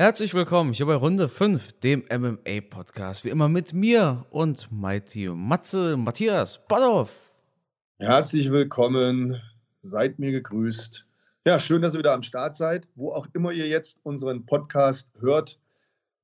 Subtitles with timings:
[0.00, 3.22] Herzlich willkommen hier bei Runde 5, dem MMA-Podcast.
[3.26, 7.34] Wie immer mit mir und Mighty Matze, Matthias Badhoff.
[7.98, 9.42] Herzlich willkommen,
[9.82, 11.04] seid mir gegrüßt.
[11.44, 15.10] Ja, schön, dass ihr wieder am Start seid, wo auch immer ihr jetzt unseren Podcast
[15.20, 15.58] hört,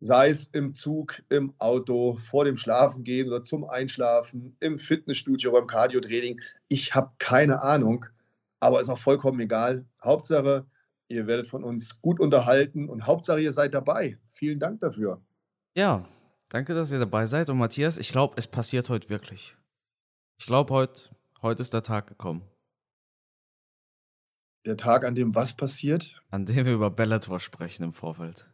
[0.01, 5.67] sei es im Zug, im Auto, vor dem Schlafengehen oder zum Einschlafen, im Fitnessstudio, beim
[5.67, 6.41] Cardio-Training.
[6.69, 8.07] Ich habe keine Ahnung,
[8.59, 9.85] aber ist auch vollkommen egal.
[10.03, 10.65] Hauptsache,
[11.09, 14.19] Ihr werdet von uns gut unterhalten und Hauptsache, ihr seid dabei.
[14.29, 15.23] Vielen Dank dafür.
[15.77, 16.05] Ja,
[16.49, 17.49] danke, dass ihr dabei seid.
[17.49, 19.57] Und Matthias, ich glaube, es passiert heute wirklich.
[20.39, 21.11] Ich glaube, heute,
[21.43, 22.43] heute ist der Tag gekommen.
[24.65, 26.21] Der Tag, an dem was passiert?
[26.31, 28.49] An dem wir über Bellator sprechen im Vorfeld.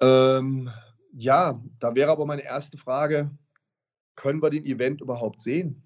[0.00, 0.70] Ähm,
[1.12, 3.30] ja, da wäre aber meine erste Frage:
[4.14, 5.82] Können wir den Event überhaupt sehen?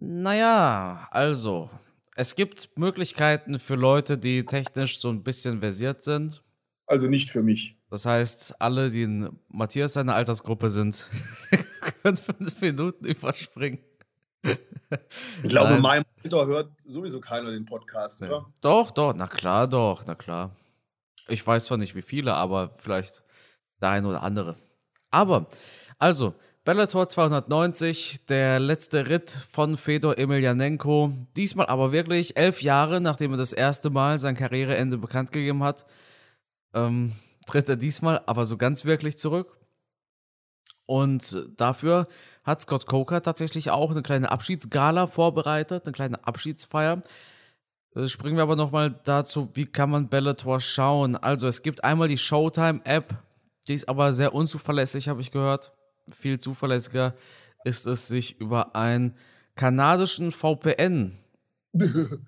[0.00, 1.70] Naja, also,
[2.18, 6.42] es gibt Möglichkeiten für Leute, die technisch so ein bisschen versiert sind.
[6.88, 7.78] Also nicht für mich.
[7.90, 11.08] Das heißt, alle, die in Matthias seiner Altersgruppe sind,
[12.02, 13.78] können fünf Minuten überspringen.
[14.42, 18.52] Ich glaube, in meinem Alter hört sowieso keiner den Podcast, oder?
[18.62, 20.56] Doch, doch, na klar, doch, na klar.
[21.28, 23.22] Ich weiß zwar nicht wie viele, aber vielleicht
[23.80, 24.56] der eine oder andere.
[25.10, 25.46] Aber,
[25.98, 26.34] also,
[26.68, 31.14] Bellator 290, der letzte Ritt von Fedor Emelianenko.
[31.34, 35.86] Diesmal aber wirklich elf Jahre, nachdem er das erste Mal sein Karriereende bekannt gegeben hat,
[36.74, 37.12] ähm,
[37.46, 39.56] tritt er diesmal aber so ganz wirklich zurück.
[40.84, 42.06] Und dafür
[42.44, 47.02] hat Scott Coker tatsächlich auch eine kleine Abschiedsgala vorbereitet, eine kleine Abschiedsfeier.
[47.94, 51.16] Äh, springen wir aber nochmal dazu, wie kann man Bellator schauen?
[51.16, 53.14] Also es gibt einmal die Showtime-App,
[53.68, 55.72] die ist aber sehr unzuverlässig, habe ich gehört
[56.16, 57.14] viel zuverlässiger
[57.64, 59.14] ist es, sich über einen
[59.54, 61.18] kanadischen VPN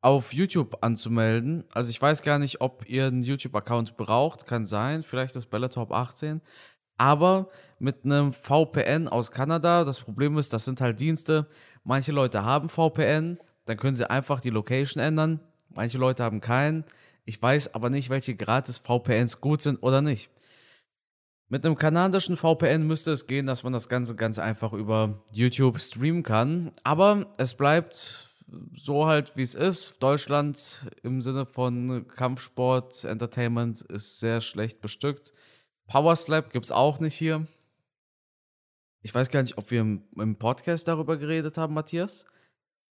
[0.00, 1.64] auf YouTube anzumelden.
[1.72, 5.90] Also ich weiß gar nicht, ob ihr einen YouTube-Account braucht, kann sein, vielleicht das Bellator
[5.90, 6.42] 18.
[6.96, 11.48] Aber mit einem VPN aus Kanada, das Problem ist, das sind halt Dienste.
[11.82, 15.40] Manche Leute haben VPN, dann können sie einfach die Location ändern.
[15.70, 16.84] Manche Leute haben keinen.
[17.24, 20.30] Ich weiß aber nicht, welche gratis VPNs gut sind oder nicht.
[21.48, 25.80] Mit einem kanadischen VPN müsste es gehen, dass man das Ganze ganz einfach über YouTube
[25.80, 26.72] streamen kann.
[26.84, 28.30] Aber es bleibt
[28.72, 30.02] so halt, wie es ist.
[30.02, 35.32] Deutschland im Sinne von Kampfsport, Entertainment ist sehr schlecht bestückt.
[35.86, 37.46] Power Slap gibt es auch nicht hier.
[39.02, 42.24] Ich weiß gar nicht, ob wir im, Podcast darüber geredet haben, Matthias.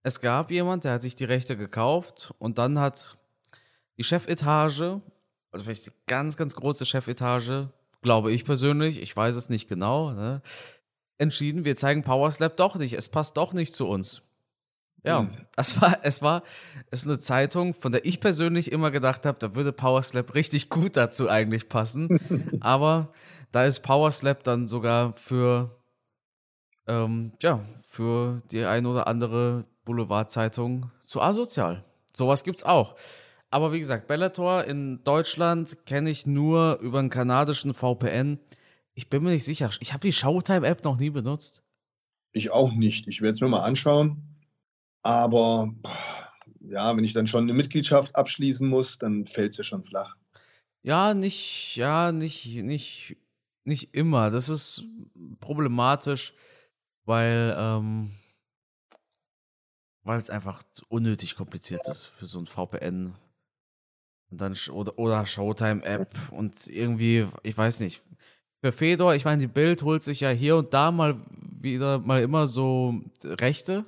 [0.03, 3.17] Es gab jemand, der hat sich die Rechte gekauft und dann hat
[3.97, 5.01] die Chefetage,
[5.53, 7.73] also vielleicht die ganz, ganz große Chefetage
[8.03, 10.43] glaube ich persönlich, ich weiß es nicht genau, ne,
[11.21, 12.95] entschieden, wir zeigen Power Slap doch nicht.
[12.95, 14.23] Es passt doch nicht zu uns.
[15.03, 15.31] Ja, mhm.
[15.57, 16.43] es war, es war,
[16.91, 20.35] es ist eine Zeitung, von der ich persönlich immer gedacht habe, da würde Power Slap
[20.35, 22.59] richtig gut dazu eigentlich passen.
[22.61, 23.13] Aber
[23.53, 25.79] da ist Power Slap dann sogar für,
[26.87, 31.85] ähm, ja, für die ein oder andere Boulevardzeitung zu asozial.
[32.13, 32.97] Sowas gibt's auch.
[33.51, 38.39] Aber wie gesagt, Bellator in Deutschland kenne ich nur über einen kanadischen VPN.
[38.95, 39.71] Ich bin mir nicht sicher.
[39.81, 41.65] Ich habe die Showtime-App noch nie benutzt.
[42.33, 43.09] Ich auch nicht.
[43.09, 44.23] Ich werde es mir mal anschauen.
[45.03, 45.75] Aber
[46.61, 50.15] ja, wenn ich dann schon eine Mitgliedschaft abschließen muss, dann fällt es ja schon flach.
[50.83, 53.17] Ja, nicht, ja, nicht, nicht,
[53.65, 54.31] nicht immer.
[54.31, 54.85] Das ist
[55.41, 56.35] problematisch,
[57.05, 58.13] weil, ähm,
[60.05, 63.15] weil es einfach unnötig kompliziert ist für so ein VPN.
[64.31, 68.03] Und dann oder, oder Showtime-App und irgendwie, ich weiß nicht.
[68.63, 71.17] Für Fedor, ich meine, die Bild holt sich ja hier und da mal
[71.61, 73.87] wieder mal immer so Rechte.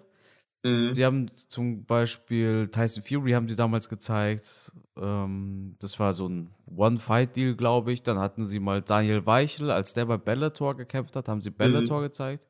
[0.65, 0.95] Mhm.
[0.95, 4.73] Sie haben zum Beispiel Tyson Fury haben sie damals gezeigt.
[4.97, 8.03] Ähm, das war so ein One-Fight-Deal, glaube ich.
[8.03, 11.99] Dann hatten sie mal Daniel Weichel, als der bei Bellator gekämpft hat, haben sie Bellator
[11.99, 12.05] mhm.
[12.05, 12.47] gezeigt.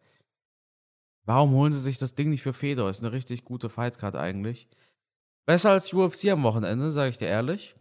[1.24, 2.90] Warum holen sie sich das Ding nicht für Fedor?
[2.90, 4.68] Ist eine richtig gute Fightcard eigentlich.
[5.46, 7.74] Besser als UFC am Wochenende, sage ich dir ehrlich.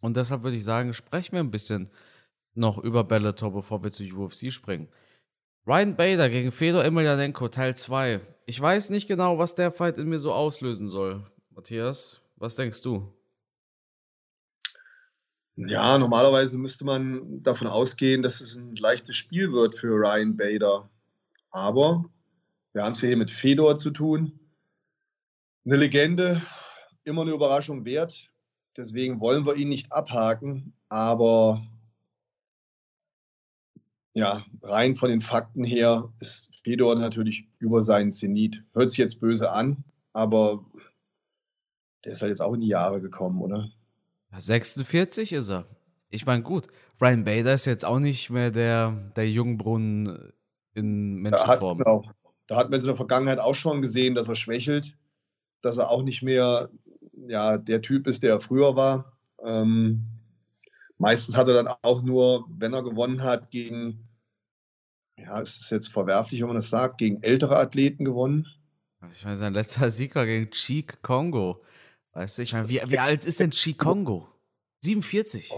[0.00, 1.90] Und deshalb würde ich sagen, sprechen wir ein bisschen
[2.54, 4.88] noch über Bellator, bevor wir zu UFC springen.
[5.66, 8.20] Ryan Bader gegen Fedor Emelianenko, Teil 2.
[8.46, 11.22] Ich weiß nicht genau, was der Fight in mir so auslösen soll.
[11.50, 13.12] Matthias, was denkst du?
[15.56, 20.88] Ja, normalerweise müsste man davon ausgehen, dass es ein leichtes Spiel wird für Ryan Bader.
[21.50, 22.04] Aber
[22.72, 24.38] wir haben es hier mit Fedor zu tun.
[25.66, 26.40] Eine Legende,
[27.04, 28.30] immer eine Überraschung wert.
[28.78, 31.66] Deswegen wollen wir ihn nicht abhaken, aber
[34.14, 38.62] ja, rein von den Fakten her ist Fedor natürlich über seinen Zenit.
[38.74, 39.82] Hört sich jetzt böse an,
[40.12, 40.64] aber
[42.04, 43.68] der ist halt jetzt auch in die Jahre gekommen, oder?
[44.36, 45.66] 46 ist er.
[46.08, 50.32] Ich meine, gut, Brian Bader ist jetzt auch nicht mehr der, der Jungbrunnen
[50.74, 51.78] in Menschenform.
[51.78, 52.12] Da hat, genau.
[52.46, 54.96] da hat man in der Vergangenheit auch schon gesehen, dass er schwächelt,
[55.62, 56.70] dass er auch nicht mehr
[57.26, 59.18] ja, der Typ ist, der er früher war.
[59.44, 60.04] Ähm,
[60.98, 64.08] meistens hat er dann auch nur, wenn er gewonnen hat, gegen,
[65.16, 68.46] ja, es ist jetzt verwerflich, wenn man das sagt, gegen ältere Athleten gewonnen.
[69.12, 71.64] Ich meine, sein letzter Sieg war gegen Cheek Kongo.
[72.12, 74.28] Weißt du, ich meine, wie, wie alt ist denn Cheek Kongo?
[74.80, 75.52] 47.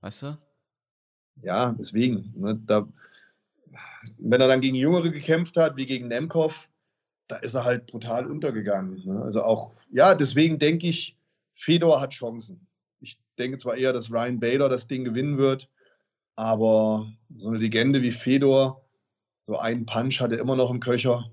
[0.00, 0.38] Weißt du?
[1.36, 2.32] Ja, deswegen.
[2.36, 2.86] Ne, da,
[4.18, 6.68] wenn er dann gegen Jüngere gekämpft hat, wie gegen Nemkov,
[7.28, 9.02] da ist er halt brutal untergegangen.
[9.04, 9.22] Ne?
[9.22, 11.16] Also auch, ja, deswegen denke ich,
[11.54, 12.66] Fedor hat Chancen.
[13.00, 15.70] Ich denke zwar eher, dass Ryan Bader das Ding gewinnen wird,
[16.36, 18.84] aber so eine Legende wie Fedor,
[19.44, 21.30] so einen Punch hat er immer noch im Köcher.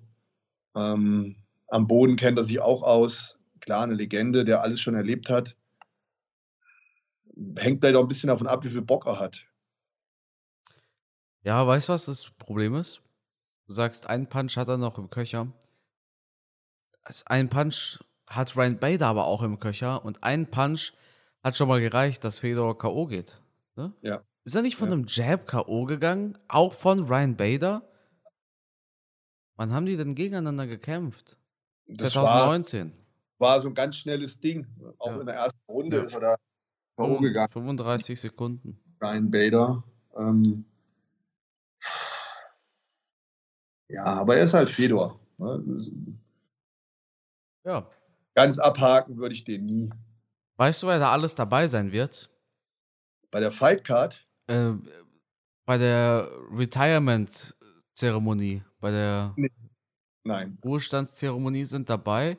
[0.76, 1.36] Ähm,
[1.68, 3.38] am Boden kennt er sich auch aus.
[3.62, 5.56] Klar, eine Legende, der alles schon erlebt hat.
[7.58, 9.46] Hängt auch ein bisschen davon ab, wie viel Bock er hat.
[11.44, 13.02] Ja, weißt du, was das Problem ist?
[13.68, 15.48] Du sagst, einen Punch hat er noch im Köcher.
[17.26, 20.94] Ein Punch hat Ryan Bader aber auch im Köcher und ein Punch
[21.44, 23.08] hat schon mal gereicht, dass Fedor K.O.
[23.08, 23.42] geht.
[23.76, 23.94] Ne?
[24.02, 24.22] Ja.
[24.44, 24.94] Ist er nicht von Ja.
[24.94, 25.86] einem Jab K.O.
[25.86, 26.38] gegangen?
[26.48, 27.82] Auch von Ryan Bader?
[29.56, 31.38] Wann haben die denn gegeneinander gekämpft?
[31.88, 32.94] Das war, 2019.
[33.38, 34.66] war so ein ganz schnelles Ding.
[34.98, 35.20] Auch Ja.
[35.20, 36.04] in der ersten Runde Ja.
[36.04, 36.36] ist er da
[36.98, 37.18] K.O.
[37.20, 38.80] gegangen, 35 Sekunden.
[39.02, 39.84] Ryan Bader.
[40.16, 40.66] Ähm,
[43.90, 45.20] ja, aber er ist halt Fedor.
[45.38, 45.64] Ne?
[47.64, 47.88] Ja.
[48.36, 49.90] Ganz abhaken würde ich den nie.
[50.58, 52.30] Weißt du, wer da alles dabei sein wird?
[53.30, 54.74] Bei der Fight Card, Äh,
[55.66, 59.36] bei der Retirement-Zeremonie, bei der
[60.24, 60.58] nein.
[60.64, 62.38] Ruhestandszeremonie sind dabei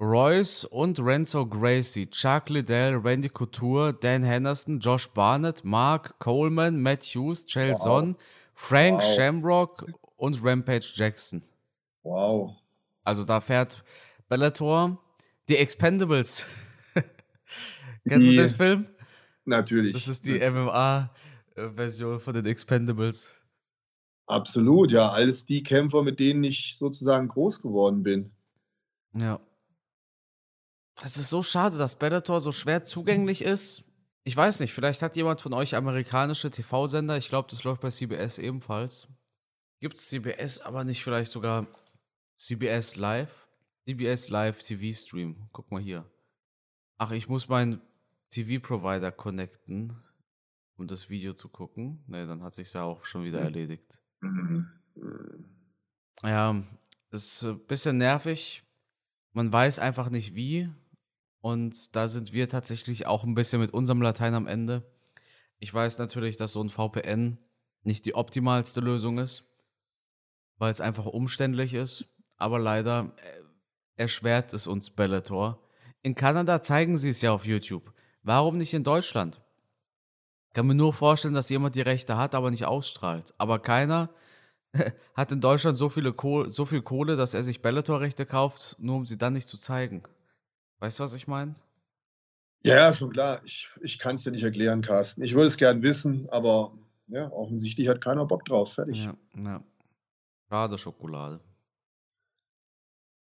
[0.00, 7.04] Royce und Renzo Gracie, Chuck Liddell, Randy Couture, Dan Henderson, Josh Barnett, Mark Coleman, Matt
[7.04, 7.82] Hughes, Chael Wow.
[7.82, 8.16] Son,
[8.54, 9.14] Frank Wow.
[9.14, 9.86] Shamrock
[10.16, 11.42] und Rampage Jackson.
[12.02, 12.56] Wow.
[13.04, 13.84] Also da fährt
[14.32, 14.96] Bellator
[15.46, 16.46] die Expendables.
[18.08, 18.86] Kennst Die- du den Film?
[19.44, 19.92] Natürlich.
[19.92, 23.34] Das ist die MMA-Version von den Expendables.
[24.26, 25.10] Absolut, ja.
[25.10, 28.32] Alles die Kämpfer, mit denen ich sozusagen groß geworden bin.
[29.12, 29.38] Ja.
[31.02, 33.84] Es ist so schade, dass Bellator so schwer zugänglich ist.
[34.24, 37.18] Ich weiß nicht, vielleicht hat jemand von euch amerikanische TV-Sender.
[37.18, 39.08] Ich glaube, das läuft bei CBS ebenfalls.
[39.80, 41.66] Gibt es CBS, aber nicht vielleicht sogar
[42.38, 43.41] CBS Live?
[43.84, 45.48] CBS Live TV-Stream.
[45.52, 46.08] Guck mal hier.
[46.98, 47.80] Ach, ich muss meinen
[48.30, 49.96] TV-Provider connecten,
[50.76, 52.04] um das Video zu gucken.
[52.06, 53.44] Ne, dann hat sich ja auch schon wieder Hm.
[53.46, 54.00] erledigt.
[54.20, 54.68] Mhm.
[54.94, 55.44] Mhm.
[56.22, 56.62] Ja,
[57.10, 58.62] ist ein bisschen nervig.
[59.32, 60.68] Man weiß einfach nicht wie.
[61.40, 64.88] Und da sind wir tatsächlich auch ein bisschen mit unserem Latein am Ende.
[65.58, 67.38] Ich weiß natürlich, dass so ein VPN
[67.82, 69.44] nicht die optimalste Lösung ist,
[70.58, 72.06] weil es einfach umständlich ist.
[72.36, 73.41] Aber leider äh,
[73.96, 75.62] erschwert es uns Bellator.
[76.02, 77.92] In Kanada zeigen sie es ja auf YouTube.
[78.22, 79.40] Warum nicht in Deutschland?
[80.52, 83.32] Kann mir nur vorstellen, dass jemand die Rechte hat, aber nicht ausstrahlt.
[83.38, 84.10] Aber keiner
[85.14, 88.96] hat in Deutschland so, viele Kohl, so viel Kohle, dass er sich Bellator-Rechte kauft, nur
[88.96, 90.02] um sie dann nicht zu zeigen.
[90.80, 91.54] Weißt du, was ich meine?
[92.64, 93.40] Ja, ja, schon klar.
[93.44, 95.22] Ich, ich kann es dir nicht erklären, Carsten.
[95.22, 96.72] Ich würde es gern wissen, aber
[97.08, 98.74] ja, offensichtlich hat keiner Bock drauf.
[98.74, 99.04] Fertig.
[99.04, 99.62] Ja, ja.
[100.48, 101.40] Schade Schokolade.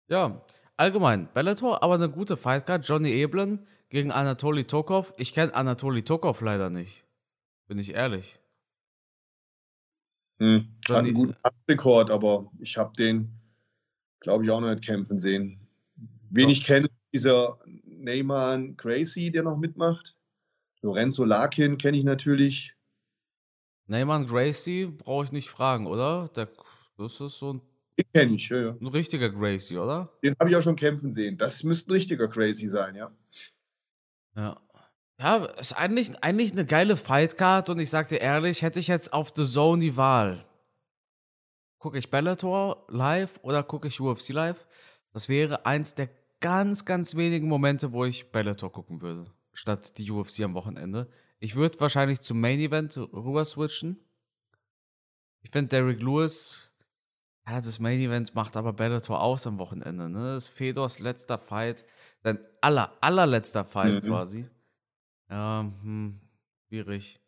[0.09, 0.45] Ja,
[0.77, 2.87] allgemein, Bellator, aber eine gute Fightcard.
[2.87, 5.13] Johnny Eblen gegen Anatoly Tokov.
[5.17, 7.03] Ich kenne Anatoly Tokov leider nicht.
[7.67, 8.39] Bin ich ehrlich.
[10.39, 10.67] Hm.
[10.79, 11.35] Hat Johnny- einen guten
[11.69, 13.31] Rekord, aber ich habe den,
[14.19, 15.59] glaube ich, auch noch nicht kämpfen sehen.
[16.29, 16.49] Wen So.
[16.49, 20.15] ich kenne, dieser Neyman Gracie, der noch mitmacht.
[20.81, 22.75] Lorenzo Larkin kenne ich natürlich.
[23.85, 26.29] Neyman Gracie brauche ich nicht fragen, oder?
[26.29, 26.49] Der,
[26.97, 27.61] das ist so ein,
[27.97, 28.77] Den kenne ich, ja, ja.
[28.79, 30.11] ein richtiger Gracie, oder?
[30.23, 31.37] Den habe ich auch schon kämpfen sehen.
[31.37, 33.11] Das müsste ein richtiger Crazy sein, ja.
[34.35, 34.59] Ja.
[35.19, 39.13] Ja, ist eigentlich, eigentlich eine geile Fightcard und ich sag dir ehrlich, hätte ich jetzt
[39.13, 40.45] auf The Zone die Wahl.
[41.77, 44.65] Gucke ich Bellator live oder gucke ich UFC live?
[45.11, 46.09] Das wäre eins der
[46.39, 51.09] ganz, ganz wenigen Momente, wo ich Bellator gucken würde, statt die UFC am Wochenende.
[51.39, 53.99] Ich würde wahrscheinlich zum Main Event rüber switchen.
[55.41, 56.72] Ich finde Derrick Lewis,
[57.47, 60.09] ja, das Main Event macht aber Bellator aus am Wochenende.
[60.09, 60.33] Ne?
[60.35, 61.85] Das ist Fedors letzter Fight,
[62.23, 64.07] sein aller, allerletzter Fight Mhm.
[64.07, 64.49] quasi.
[65.29, 66.19] Ja, hm,
[66.67, 67.19] schwierig.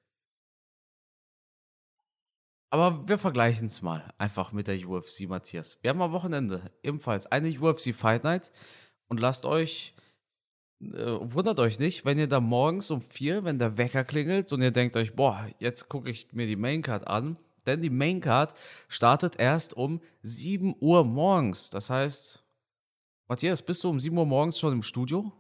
[2.72, 5.81] Aber wir vergleichen es mal einfach mit der UFC, Matthias.
[5.81, 8.51] Wir haben am Wochenende ebenfalls eine UFC Fight Night
[9.07, 9.93] und lasst euch
[10.81, 14.62] äh, wundert euch nicht, wenn ihr da morgens um vier, wenn der Wecker klingelt und
[14.62, 17.38] ihr denkt euch, boah, jetzt gucke ich mir die Maincard an.
[17.65, 18.53] Denn die Maincard
[18.88, 21.69] startet erst um 7 Uhr morgens.
[21.69, 22.43] Das heißt,
[23.27, 25.31] Matthias, bist du um 7 Uhr morgens schon im Studio?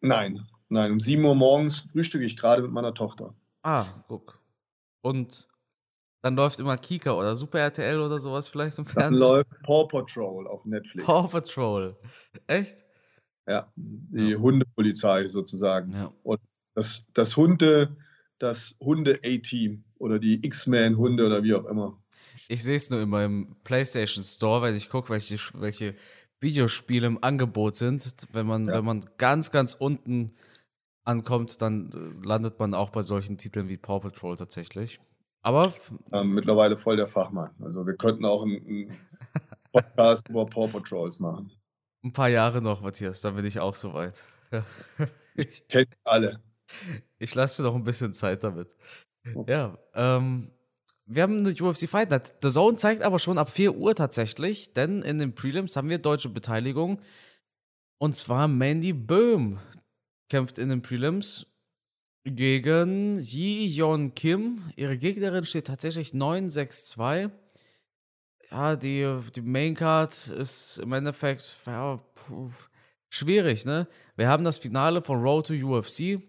[0.00, 3.34] Nein, nein, um 7 Uhr morgens frühstücke ich gerade mit meiner Tochter.
[3.62, 4.40] Ah, guck.
[5.02, 5.48] Und
[6.22, 9.20] dann läuft immer Kika oder Super RTL oder sowas vielleicht im Dann Fernsehen.
[9.20, 11.06] läuft Paw Patrol auf Netflix.
[11.06, 11.96] Paw Patrol.
[12.46, 12.84] Echt?
[13.46, 14.38] Ja, die Ja.
[14.38, 15.92] Hundepolizei sozusagen.
[15.92, 16.12] Ja.
[16.74, 17.94] Das, das Hunde,
[18.38, 21.98] das Hunde-A-Team oder die X-Men-Hunde oder wie auch immer.
[22.48, 25.94] Ich sehe es nur immer im PlayStation Store, wenn ich gucke, welche, welche
[26.40, 28.14] Videospiele im Angebot sind.
[28.32, 28.74] Wenn man, Ja.
[28.74, 30.34] wenn man ganz, ganz unten
[31.04, 35.00] ankommt, dann äh, landet man auch bei solchen Titeln wie Paw Patrol tatsächlich.
[35.42, 35.74] Aber
[36.12, 37.50] Ähm, mittlerweile voll der Fachmann.
[37.60, 38.98] Also wir könnten auch einen, einen
[39.72, 41.52] Podcast über Paw Patrols machen.
[42.02, 44.24] ein paar Jahre noch, Matthias, dann bin ich auch soweit.
[45.34, 46.40] Ich, Kennt alle.
[47.18, 48.74] ich lasse mir noch ein bisschen Zeit damit.
[49.46, 50.50] Ja, ähm,
[51.06, 52.34] wir haben eine UFC Fight Night.
[52.42, 55.98] The Zone zeigt aber schon ab 4 Uhr tatsächlich, denn in den Prelims haben wir
[55.98, 57.00] deutsche Beteiligung.
[57.98, 59.58] Und zwar Mandy Böhm
[60.28, 61.46] kämpft in den Prelims
[62.24, 64.62] gegen Yi Yeon Kim.
[64.76, 67.30] Ihre Gegnerin steht tatsächlich 9-6-2.
[68.50, 72.50] Ja, die, die Maincard ist im Endeffekt ja, puh,
[73.10, 73.88] schwierig, ne?
[74.16, 76.22] Wir haben das Finale von Road to UFC.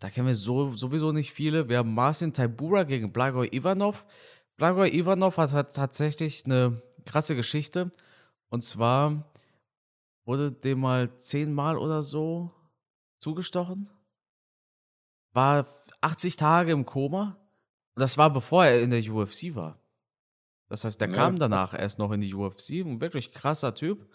[0.00, 1.68] Da kennen wir so, sowieso nicht viele.
[1.68, 4.06] Wir haben Marcin Taibura gegen Blagoj Ivanov.
[4.56, 7.92] Blagoj Ivanov hat, hat tatsächlich eine krasse Geschichte.
[8.48, 9.30] Und zwar
[10.24, 12.50] wurde dem mal zehnmal oder so
[13.18, 13.90] zugestochen.
[15.32, 15.66] War
[16.00, 17.36] 80 Tage im Koma.
[17.94, 19.78] Und das war bevor er in der UFC war.
[20.68, 21.14] Das heißt, der Ja.
[21.14, 22.80] kam danach erst noch in die UFC.
[22.80, 24.08] Ein wirklich krasser Typ.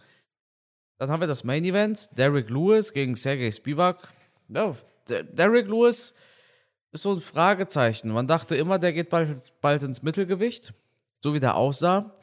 [0.98, 2.10] Dann haben wir das Main Event.
[2.18, 4.08] Derek Lewis gegen Sergei Spivak.
[4.48, 4.76] Ja,
[5.08, 6.16] Derek Lewis
[6.92, 8.12] ist so ein Fragezeichen.
[8.12, 10.74] Man dachte immer, der geht bald, bald ins Mittelgewicht.
[11.24, 12.20] So wie der aussah.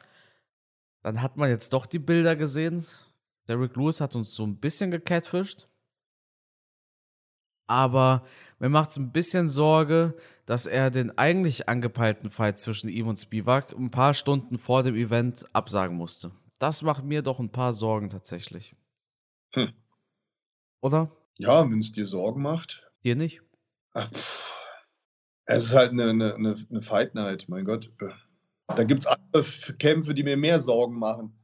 [1.01, 2.85] Dann hat man jetzt doch die Bilder gesehen.
[3.47, 5.67] Derek Lewis hat uns so ein bisschen gecatfischt.
[7.67, 8.25] Aber
[8.59, 13.17] mir macht es ein bisschen Sorge, dass er den eigentlich angepeilten Fight zwischen ihm und
[13.17, 16.31] Spivak ein paar Stunden vor dem Event absagen musste.
[16.59, 18.75] Das macht mir doch ein paar Sorgen tatsächlich.
[19.53, 19.73] Hm.
[20.81, 21.11] Oder?
[21.37, 22.89] Ja, wenn es dir Sorgen macht.
[23.03, 23.41] Dir nicht?
[23.93, 24.09] Ach.
[25.45, 27.91] Es ist halt eine, eine, eine, eine Fight Night, mein Gott.
[28.67, 29.43] Da gibt es andere
[29.77, 31.37] Kämpfe, die mir mehr Sorgen machen.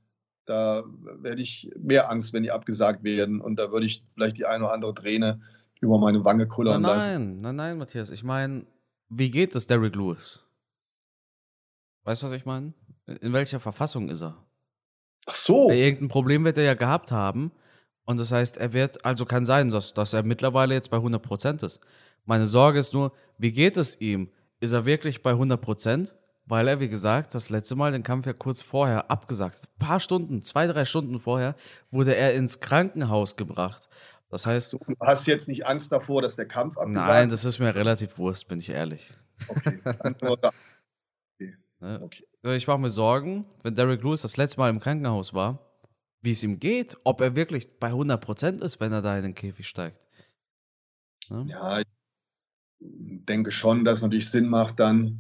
[0.46, 0.84] Da
[1.20, 3.42] werde ich mehr Angst, wenn die abgesagt werden.
[3.42, 5.42] Und da würde ich vielleicht die eine oder andere Träne
[5.82, 7.14] über meine Wange kullern Nein, lassen.
[7.14, 8.10] nein, nein, nein, Matthias.
[8.10, 8.66] Ich meine,
[9.10, 10.44] wie geht es Derek Lewis?
[12.04, 12.74] Weißt du, was ich meine?
[13.06, 14.46] In welcher Verfassung ist er?
[15.28, 15.70] Ach so.
[15.70, 17.52] Irgendein Problem wird er ja gehabt haben.
[18.10, 21.64] Und das heißt, er wird, also kann sein, dass, dass er mittlerweile jetzt bei 100%
[21.64, 21.80] ist.
[22.26, 24.32] Meine Sorge ist nur, wie geht es ihm?
[24.60, 26.12] Ist er wirklich bei 100%?
[26.48, 29.70] Weil er, wie gesagt, das letzte Mal den Kampf ja kurz vorher abgesagt hat.
[29.70, 31.56] Ein paar Stunden, zwei, drei Stunden vorher,
[31.92, 33.90] wurde er ins Krankenhaus gebracht.
[34.32, 37.60] Das heißt, du hast jetzt nicht Angst davor, dass der Kampf abgesagt nein, das ist
[37.60, 39.14] mir relativ Wurst, bin ich ehrlich.
[39.48, 39.80] Okay.
[40.42, 40.52] Da.
[41.80, 42.02] Ne?
[42.02, 42.26] Okay.
[42.56, 45.69] Ich mache mir Sorgen, wenn Derek Lewis das letzte Mal im Krankenhaus war,
[46.22, 49.36] wie es ihm geht, ob er wirklich bei 100% ist, wenn er da in den
[49.36, 50.08] Käfig steigt.
[51.30, 51.46] Ne?
[51.48, 51.86] Ja, ich
[52.80, 55.20] denke schon, dass es natürlich Sinn macht, dann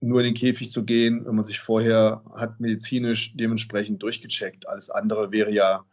[0.00, 4.68] nur in den Käfig zu gehen, wenn man sich vorher hat medizinisch dementsprechend durchgecheckt.
[4.68, 5.84] Alles andere wäre ja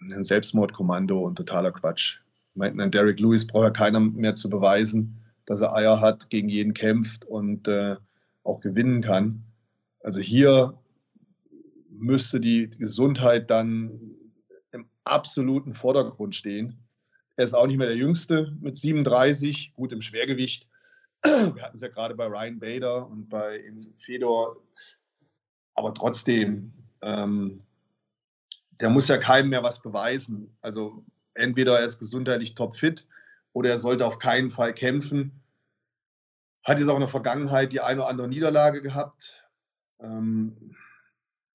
[0.00, 2.18] ein Selbstmordkommando und totaler Quatsch.
[2.54, 6.48] Meine, an Derek Lewis braucht ja keiner mehr zu beweisen, dass er Eier hat, gegen
[6.48, 7.96] jeden kämpft und äh,
[8.44, 9.42] auch gewinnen kann.
[10.00, 10.78] Also hier
[11.96, 14.00] müsste die Gesundheit dann
[14.72, 16.78] im absoluten Vordergrund stehen.
[17.36, 20.68] Er ist auch nicht mehr der Jüngste mit 37, gut im Schwergewicht.
[21.22, 23.60] Wir hatten es ja gerade bei Ryan Bader und bei
[23.96, 24.56] Fedor.
[25.74, 26.72] Aber trotzdem,
[27.02, 27.62] ähm,
[28.80, 30.56] der muss ja keinem mehr was beweisen.
[30.60, 33.06] Also entweder er ist gesundheitlich topfit
[33.52, 35.42] oder er sollte auf keinen Fall kämpfen.
[36.62, 39.44] Hat jetzt auch in der Vergangenheit die eine oder andere Niederlage gehabt.
[40.00, 40.76] Ähm,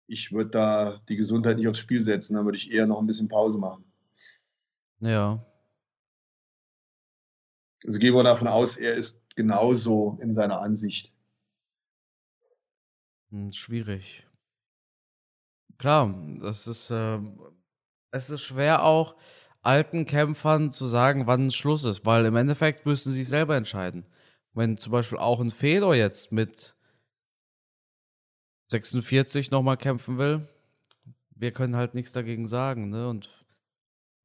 [0.09, 3.07] ich würde da die Gesundheit nicht aufs Spiel setzen, dann würde ich eher noch ein
[3.07, 3.83] bisschen Pause machen.
[4.99, 5.45] Ja.
[7.85, 11.13] Also gehen wir davon aus, er ist genauso in seiner Ansicht.
[13.29, 14.27] Hm, schwierig.
[15.77, 17.39] Klar, das ist, ähm,
[18.11, 19.15] es ist schwer auch
[19.61, 24.05] alten Kämpfern zu sagen, wann Schluss ist, weil im Endeffekt müssen sie selber entscheiden.
[24.53, 26.75] Wenn zum Beispiel auch ein Fedor jetzt mit
[28.69, 30.47] 46 nochmal kämpfen will,
[31.31, 33.09] wir können halt nichts dagegen sagen, ne?
[33.09, 33.29] Und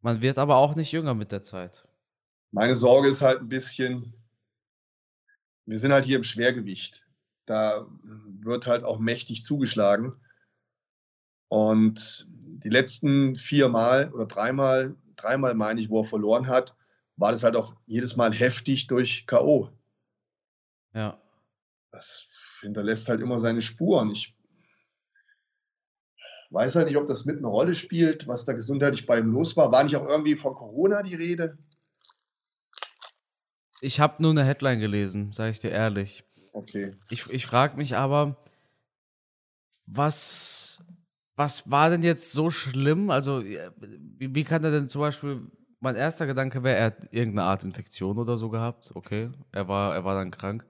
[0.05, 1.89] Man wird aber auch nicht jünger mit der Zeit.
[2.51, 4.13] Meine Sorge ist halt ein bisschen,
[5.65, 7.07] wir sind halt hier im Schwergewicht.
[7.47, 10.15] Da wird halt auch mächtig zugeschlagen.
[11.49, 16.77] Und die letzten viermal oder dreimal, dreimal meine ich, wo er verloren hat,
[17.17, 19.71] war das halt auch jedes Mal heftig durch K.O.
[20.93, 21.19] Ja.
[21.93, 22.27] Das
[22.65, 24.11] hinterlässt halt immer seine Spuren.
[24.11, 24.35] Ich
[26.51, 29.57] weiß halt nicht, ob das mit eine Rolle spielt, was da gesundheitlich bei ihm los
[29.57, 29.73] war.
[29.73, 31.59] War nicht auch irgendwie von Corona die Rede?
[33.81, 36.25] Ich habe nur eine Headline gelesen, sage ich dir ehrlich.
[36.53, 36.95] Okay.
[37.11, 38.37] Ich, ich frage mich aber,
[39.87, 40.83] was,
[41.37, 43.11] was war denn jetzt so schlimm?
[43.11, 47.49] Also, wie, wie kann er denn zum Beispiel, mein erster Gedanke wäre, er hat irgendeine
[47.49, 48.93] Art Infektion oder so gehabt.
[48.95, 50.65] Okay, er war, er war dann krank.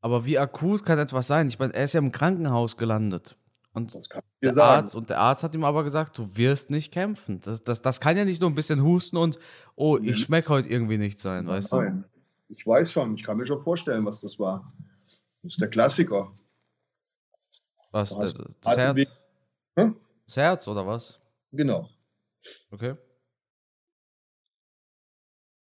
[0.00, 1.48] Aber wie akut kann etwas sein?
[1.48, 3.36] Ich meine, er ist ja im Krankenhaus gelandet.
[3.72, 3.94] Und
[4.42, 4.82] der sagen.
[4.82, 7.40] Arzt, und der Arzt hat ihm aber gesagt, du wirst nicht kämpfen.
[7.40, 9.38] Das, das, das kann ja nicht nur ein bisschen husten und,
[9.76, 11.76] oh, ich schmecke heute irgendwie nicht sein, weißt du?
[11.76, 12.04] Nein.
[12.48, 14.72] Ich weiß schon, ich kann mir schon vorstellen, was das war.
[15.42, 16.34] Das ist der Klassiker.
[17.92, 18.10] Was?
[18.10, 19.20] Du Das, das Herz?
[19.78, 19.96] Hm?
[20.26, 21.20] Das Herz oder was?
[21.52, 21.88] Genau,
[22.70, 22.94] Okay.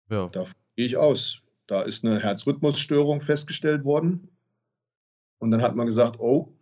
[0.09, 0.27] Ja.
[0.27, 1.39] da gehe ich aus.
[1.67, 4.29] Da ist eine Herzrhythmusstörung festgestellt worden.
[5.39, 6.53] Und dann hat man gesagt, oh,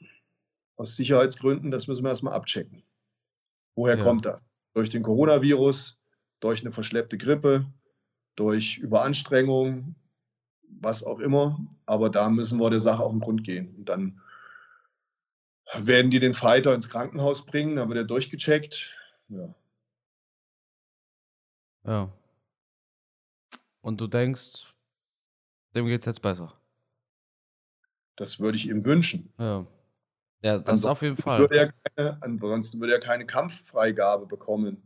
[0.77, 2.83] aus Sicherheitsgründen, das müssen wir erstmal abchecken.
[3.75, 4.03] Woher Ja.
[4.03, 4.45] kommt das?
[4.73, 5.99] Durch den Coronavirus,
[6.39, 7.65] durch eine verschleppte Grippe,
[8.35, 9.95] durch Überanstrengung,
[10.79, 11.59] was auch immer.
[11.85, 13.75] Aber da müssen wir der Sache auf den Grund gehen.
[13.75, 14.21] Und dann
[15.75, 18.93] werden die den Fighter ins Krankenhaus bringen, dann wird er durchgecheckt.
[19.29, 19.55] Ja.
[21.85, 22.11] Ja.
[23.81, 24.70] Und du denkst,
[25.75, 26.53] dem geht's jetzt besser.
[28.15, 29.33] Das würde ich ihm wünschen.
[29.37, 29.65] Ja.
[30.43, 31.39] Ja, das ist auf jeden Fall.
[31.39, 34.81] Würde er keine, ansonsten würde er keine Kampffreigabe bekommen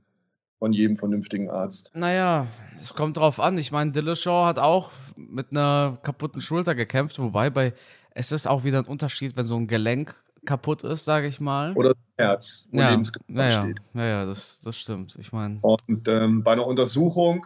[0.59, 1.91] von jedem vernünftigen Arzt.
[1.93, 3.57] Naja, es kommt drauf an.
[3.57, 7.73] Ich meine, Dillashaw hat auch mit einer kaputten Schulter gekämpft, wobei bei
[8.11, 11.73] es ist auch wieder ein Unterschied, wenn so ein Gelenk kaputt ist, sage ich mal.
[11.73, 13.81] Oder Herz, wo ja, Lebensgefahr ja, ja, steht.
[13.93, 15.17] ja, ja, das, das stimmt.
[15.19, 17.45] Ich meine, Und ähm, bei einer Untersuchung,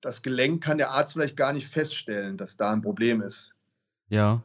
[0.00, 3.54] das Gelenk kann der Arzt vielleicht gar nicht feststellen, dass da ein Problem ist.
[4.08, 4.42] ja,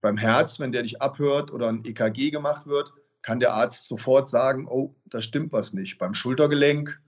[0.00, 4.30] Beim Herz, wenn der dich abhört oder ein EKG gemacht wird, kann der Arzt sofort
[4.30, 5.98] sagen, oh, da stimmt was nicht.
[5.98, 7.00] Beim Schultergelenk,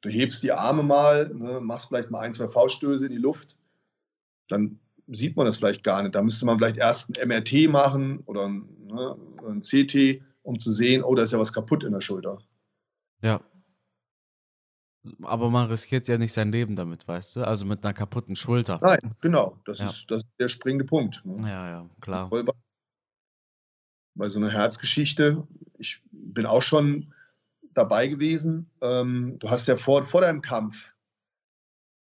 [0.00, 3.56] du hebst die Arme mal, ne, machst vielleicht mal ein, zwei Fauststöße in die Luft,
[4.48, 6.14] dann sieht man das vielleicht gar nicht.
[6.14, 10.72] Da müsste man vielleicht erst ein MRT machen oder ein, ne, ein CT, um zu
[10.72, 12.38] sehen, oh, da ist ja was kaputt in der Schulter.
[13.20, 13.40] ja.
[15.22, 17.44] Aber man riskiert ja nicht sein Leben damit, weißt du?
[17.46, 18.78] Also mit einer kaputten Schulter.
[18.82, 19.86] Nein, genau, das, Ja.
[19.86, 21.20] ist, das ist der springende Punkt.
[21.24, 21.48] Ne?
[21.48, 22.30] Ja, ja, klar.
[22.30, 22.44] Bei-
[24.16, 25.46] Bei so einer Herzgeschichte,
[25.78, 27.12] ich bin auch schon
[27.74, 28.70] dabei gewesen.
[28.80, 30.94] Ähm, du hast ja vor, vor deinem Kampf,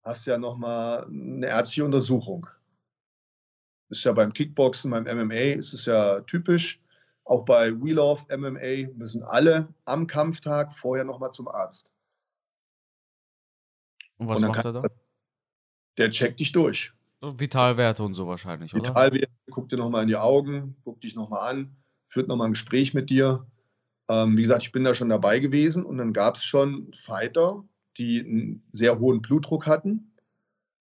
[0.03, 2.47] hast ja nochmal eine ärztliche Untersuchung.
[3.89, 6.81] Ist ja beim Kickboxen, beim MMA, ist es ja typisch.
[7.25, 11.93] Auch bei We Love MMA müssen alle am Kampftag vorher nochmal zum Arzt.
[14.19, 14.83] Und was Und macht er da?
[15.97, 16.93] Der checkt dich durch.
[17.21, 18.89] Vitalwerte und so wahrscheinlich, oder?
[18.89, 22.93] Vitalwert, guckt dir nochmal in die Augen, guckt dich nochmal an, führt nochmal ein Gespräch
[22.93, 23.45] mit dir.
[24.09, 27.63] Ähm, wie gesagt, ich bin da schon dabei gewesen und dann gab es schon Fighter,
[27.97, 30.13] die einen sehr hohen Blutdruck hatten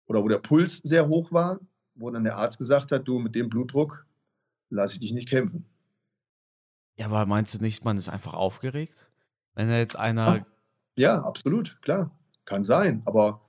[0.06, 1.60] oder wo der Puls sehr hoch war,
[1.94, 4.06] wo dann der Arzt gesagt hat, du mit dem Blutdruck
[4.68, 5.64] lasse ich dich nicht kämpfen.
[6.96, 9.10] Ja, aber meinst du nicht, man ist einfach aufgeregt?
[9.54, 10.46] Wenn da jetzt einer.
[10.96, 12.10] Ja, absolut, klar,
[12.46, 13.02] kann sein.
[13.04, 13.42] Aber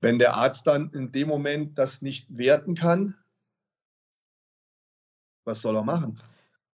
[0.00, 3.16] wenn der Arzt dann in dem Moment das nicht werten kann,
[5.44, 6.20] was soll er machen?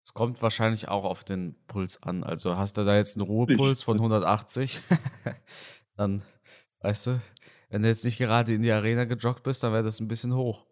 [0.05, 2.24] Es kommt wahrscheinlich auch auf den Puls an.
[2.24, 4.81] Also hast du da jetzt einen Ruhepuls von 180,
[5.96, 6.22] dann,
[6.81, 7.20] weißt du,
[7.68, 10.35] wenn du jetzt nicht gerade in die Arena gejoggt bist, dann wäre das ein bisschen
[10.35, 10.64] hoch.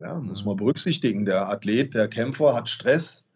[0.00, 1.24] Ja, muss man berücksichtigen.
[1.24, 3.26] Der Athlet, der Kämpfer hat Stress.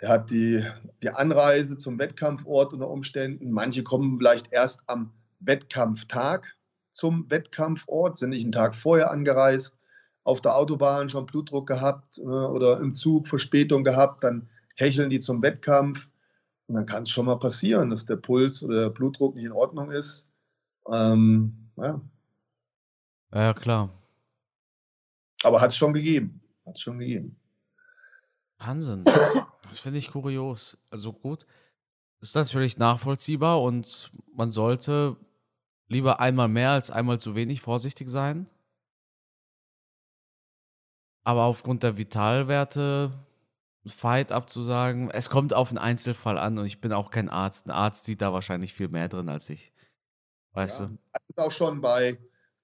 [0.00, 0.64] Der hat die,
[1.02, 3.50] die Anreise zum Wettkampfort unter Umständen.
[3.50, 6.56] Manche kommen vielleicht erst am Wettkampftag
[6.92, 9.78] zum Wettkampfort, sind nicht einen Tag vorher angereist,
[10.24, 15.20] auf der Autobahn schon Blutdruck gehabt äh, oder im Zug Verspätung gehabt, dann hecheln die
[15.20, 16.10] zum Wettkampf.
[16.66, 19.52] Und dann kann es schon mal passieren, dass der Puls oder der Blutdruck nicht in
[19.52, 20.28] Ordnung ist.
[20.90, 22.00] Ähm, ja,
[23.32, 23.90] Ja, ja, klar.
[25.44, 26.42] aber hat es schon gegeben.
[26.66, 27.36] Hat es schon gegeben.
[28.58, 29.04] Wahnsinn.
[29.04, 30.76] Das finde ich kurios.
[30.90, 31.46] Also gut,
[32.20, 35.16] ist natürlich nachvollziehbar und man sollte
[35.88, 38.48] lieber einmal mehr als einmal zu wenig vorsichtig sein.
[41.24, 43.10] Aber aufgrund der Vitalwerte
[43.84, 47.66] einen Fight abzusagen, es kommt auf einen Einzelfall an und ich bin auch kein Arzt.
[47.66, 49.72] Ein Arzt sieht da wahrscheinlich viel mehr drin als ich.
[50.52, 50.98] Weißt ja, du?
[51.12, 52.18] Das ist auch schon bei,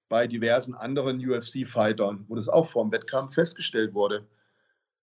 [0.09, 4.27] bei diversen anderen UFC-Fightern, wo das auch vor dem Wettkampf festgestellt wurde.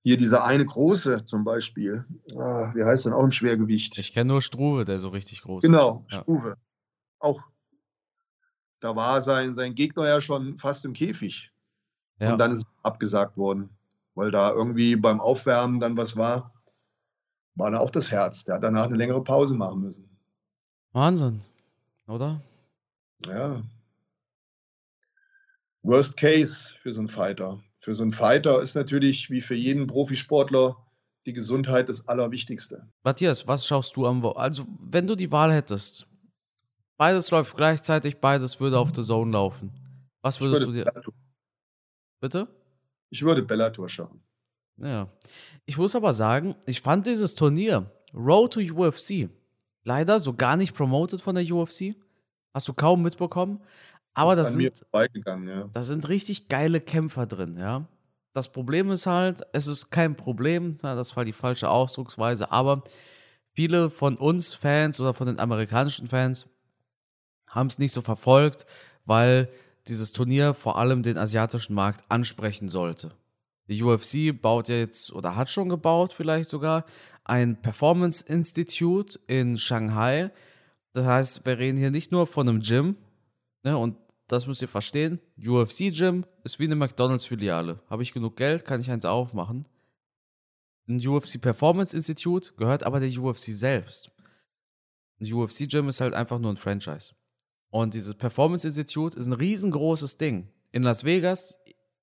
[0.04, 2.04] Hier dieser eine große zum Beispiel.
[2.36, 3.98] Ah, wie heißt denn auch im Schwergewicht?
[3.98, 6.10] Ich kenne nur Struve, der so richtig groß genau, ist.
[6.10, 6.48] Genau, Struve.
[6.48, 6.56] Ja.
[7.20, 7.40] Auch
[8.80, 11.52] da war sein, sein Gegner ja schon fast im Käfig.
[12.18, 12.32] Ja.
[12.32, 13.70] Und dann ist es abgesagt worden,
[14.14, 16.52] weil da irgendwie beim Aufwärmen dann was war.
[17.54, 18.44] War da auch das Herz.
[18.44, 20.08] Der hat danach eine längere Pause machen müssen.
[20.92, 21.42] Wahnsinn,
[22.08, 22.42] oder?
[23.26, 23.62] Ja.
[25.82, 27.60] Worst Case für so einen Fighter.
[27.82, 30.76] Für so einen Fighter ist natürlich wie für jeden Profisportler
[31.26, 32.88] die Gesundheit das Allerwichtigste.
[33.02, 36.06] Matthias, was schaust du am Wo Also, wenn du die Wahl hättest,
[36.96, 39.72] beides läuft gleichzeitig, beides würde auf The Zone laufen.
[40.20, 40.84] Was würdest du dir.
[40.84, 41.14] Bellator.
[42.20, 42.48] Bitte?
[43.10, 44.22] Ich würde Bellator schauen.
[44.76, 45.08] Ja.
[45.66, 49.28] Ich muss aber sagen, ich fand dieses Turnier Road to UFC
[49.82, 51.96] leider so gar nicht promoted von der UFC.
[52.54, 53.60] Hast du kaum mitbekommen.
[54.14, 55.68] Aber das, sind, ja.
[55.72, 57.86] da sind richtig geile Kämpfer drin, ja.
[58.34, 62.82] Das Problem ist halt, es ist kein Problem, das war die falsche Ausdrucksweise, aber
[63.52, 66.46] viele von uns Fans oder von den amerikanischen Fans
[67.46, 68.64] haben es nicht so verfolgt,
[69.04, 69.50] weil
[69.88, 73.10] dieses Turnier vor allem den asiatischen Markt ansprechen sollte.
[73.68, 76.84] Die UFC baut ja jetzt oder hat schon gebaut, vielleicht sogar,
[77.24, 80.30] ein Performance Institute in Shanghai.
[80.92, 82.96] Das heißt, wir reden hier nicht nur von einem Gym,
[83.62, 83.96] ne, und
[84.28, 85.20] das müsst ihr verstehen.
[85.36, 87.80] UFC Gym ist wie eine McDonalds-Filiale.
[87.90, 89.66] Habe ich genug Geld, kann ich eins aufmachen.
[90.88, 94.10] Ein UFC Performance Institute gehört aber der UFC selbst.
[95.20, 97.14] Ein UFC Gym ist halt einfach nur ein Franchise.
[97.70, 100.48] Und dieses Performance Institute ist ein riesengroßes Ding.
[100.72, 101.58] In Las Vegas,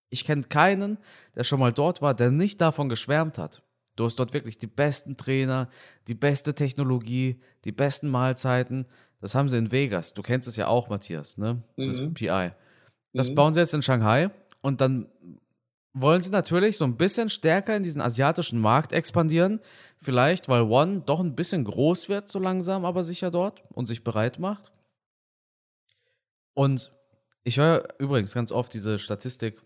[0.10, 0.98] ich kenne keinen,
[1.36, 3.63] der schon mal dort war, der nicht davon geschwärmt hat.
[3.95, 5.69] Du hast dort wirklich die besten Trainer,
[6.08, 8.88] die beste Technologie, die besten Mahlzeiten.
[9.21, 10.13] Das haben sie in Vegas.
[10.13, 11.62] Du kennst es ja auch, Matthias, ne?
[11.75, 12.13] Das mhm.
[12.13, 12.51] PI.
[13.13, 13.36] Das mhm.
[13.36, 14.29] bauen sie jetzt in Shanghai
[14.62, 15.08] und dann
[15.93, 19.60] wollen sie natürlich so ein bisschen stärker in diesen asiatischen Markt expandieren.
[19.97, 24.03] Vielleicht, weil One doch ein bisschen groß wird, so langsam, aber sicher dort und sich
[24.03, 24.71] bereit macht.
[26.53, 26.91] Und
[27.43, 29.62] ich höre übrigens ganz oft diese Statistik.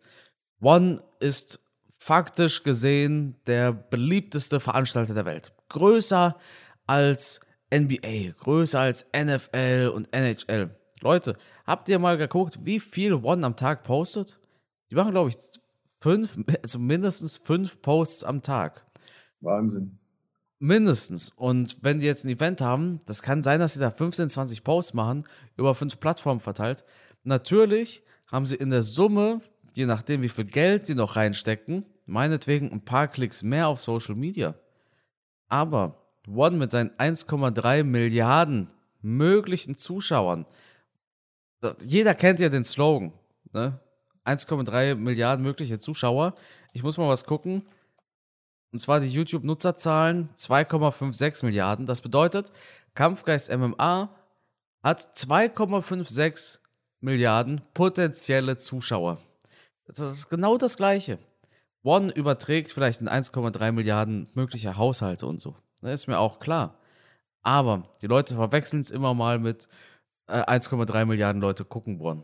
[0.62, 1.60] One ist
[1.98, 5.54] faktisch gesehen der beliebteste Veranstalter der Welt.
[5.70, 6.38] Größer
[6.86, 7.42] als
[7.74, 10.70] NBA, größer als NFL und NHL.
[11.02, 14.40] Leute, habt ihr mal geguckt, wie viel One am Tag postet?
[14.92, 15.38] Die machen, glaube ich,
[16.00, 18.86] fünf, also mindestens fünf Posts am Tag.
[19.42, 19.98] Wahnsinn.
[20.60, 21.32] Mindestens.
[21.32, 24.64] Und wenn die jetzt ein Event haben, das kann sein, dass sie da 15, 20
[24.64, 25.26] Posts machen,
[25.58, 26.86] über fünf Plattformen verteilt.
[27.24, 29.40] Natürlich haben sie in der Summe,
[29.74, 34.16] je nachdem, wie viel Geld sie noch reinstecken, meinetwegen ein paar Klicks mehr auf Social
[34.16, 34.56] Media.
[35.50, 38.68] Aber One mit seinen 1,3 Milliarden
[39.02, 40.46] möglichen Zuschauern,
[41.82, 43.14] jeder kennt ja den Slogan,
[43.54, 43.80] ne?
[44.26, 46.36] 1,3 Milliarden mögliche Zuschauer.
[46.72, 47.64] Ich muss mal was gucken.
[48.72, 51.86] Und zwar die YouTube-Nutzerzahlen 2,56 Milliarden.
[51.86, 52.52] Das bedeutet,
[52.96, 54.10] Kampfgeist MMA
[54.82, 56.60] hat 2,56
[57.02, 59.20] Milliarden potenzielle Zuschauer.
[59.86, 61.20] Das ist genau das Gleiche.
[61.84, 65.56] One überträgt vielleicht in 1,3 Milliarden mögliche Haushalte und so.
[65.84, 66.80] Das ist mir auch klar.
[67.42, 69.68] Aber die Leute verwechseln es immer mal mit
[70.28, 72.24] äh, 1,3 Milliarden Leute gucken One.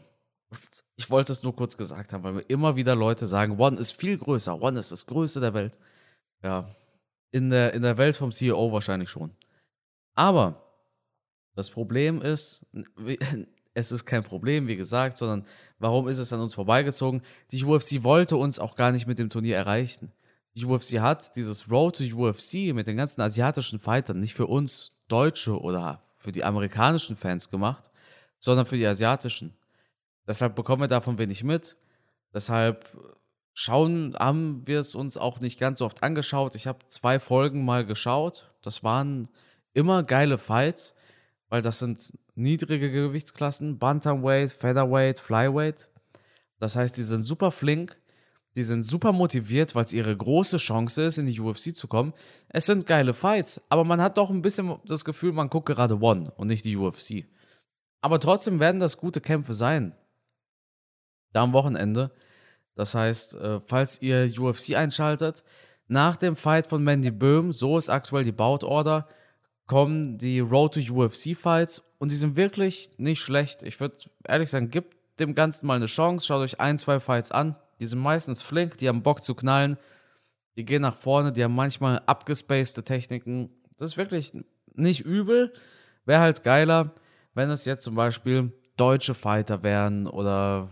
[0.96, 3.92] Ich wollte es nur kurz gesagt haben, weil mir immer wieder Leute sagen, One ist
[3.92, 5.78] viel größer, One ist das größte der Welt.
[6.42, 6.74] Ja,
[7.32, 9.36] in der, in der Welt vom CEO wahrscheinlich schon.
[10.16, 10.64] Aber
[11.56, 12.66] das Problem ist,
[13.74, 15.46] es ist kein Problem, wie gesagt, sondern
[15.78, 17.22] warum ist es an uns vorbeigezogen?
[17.52, 20.12] Die UFC wollte uns auch gar nicht mit dem Turnier erreichen.
[20.56, 24.94] Die UFC hat dieses Road to UFC mit den ganzen asiatischen Fightern nicht für uns
[25.08, 27.90] Deutsche oder für die amerikanischen Fans gemacht,
[28.40, 29.54] sondern für die asiatischen.
[30.28, 31.78] Deshalb bekommen wir davon wenig mit.
[32.34, 32.86] Deshalb
[33.54, 36.56] schauen, haben wir es uns auch nicht ganz so oft angeschaut.
[36.56, 38.52] Ich habe zwei Folgen mal geschaut.
[38.62, 39.28] Das waren
[39.74, 40.96] immer geile Fights,
[41.50, 45.90] weil das sind niedrige Gewichtsklassen, Bantamweight, Featherweight, Flyweight.
[46.60, 47.98] Das heißt, die sind super flink,
[48.56, 52.14] die sind super motiviert, weil es ihre große Chance ist, in die UFC zu kommen.
[52.50, 56.00] Es sind geile Fights, aber man hat doch ein bisschen das Gefühl, man guckt gerade
[56.02, 57.26] One und nicht die UFC.
[58.02, 59.96] Aber trotzdem werden das gute Kämpfe sein.
[61.32, 62.12] Da am Wochenende.
[62.76, 65.44] Das heißt, äh, falls ihr UFC einschaltet,
[65.88, 69.08] nach dem Fight von Mandy Böhm, so ist aktuell die Bautorder,
[69.66, 73.64] kommen die Road to UFC Fights und die sind wirklich nicht schlecht.
[73.64, 77.32] Ich würde ehrlich sagen, gebt dem Ganzen mal eine Chance, schaut euch ein, zwei Fights
[77.32, 77.56] an.
[77.80, 79.78] Die sind meistens flink, die haben Bock zu knallen,
[80.56, 83.50] die gehen nach vorne, die haben manchmal abgespacede Techniken.
[83.78, 84.34] Das ist wirklich
[84.74, 85.54] nicht übel.
[86.06, 86.94] Wäre halt geiler,
[87.34, 90.70] wenn es jetzt zum Beispiel deutsche Fighter wären oder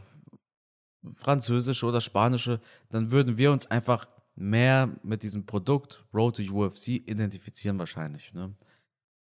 [1.13, 6.88] französische oder spanische, dann würden wir uns einfach mehr mit diesem Produkt Road to UFC
[6.89, 8.34] identifizieren wahrscheinlich.
[8.34, 8.54] Ne?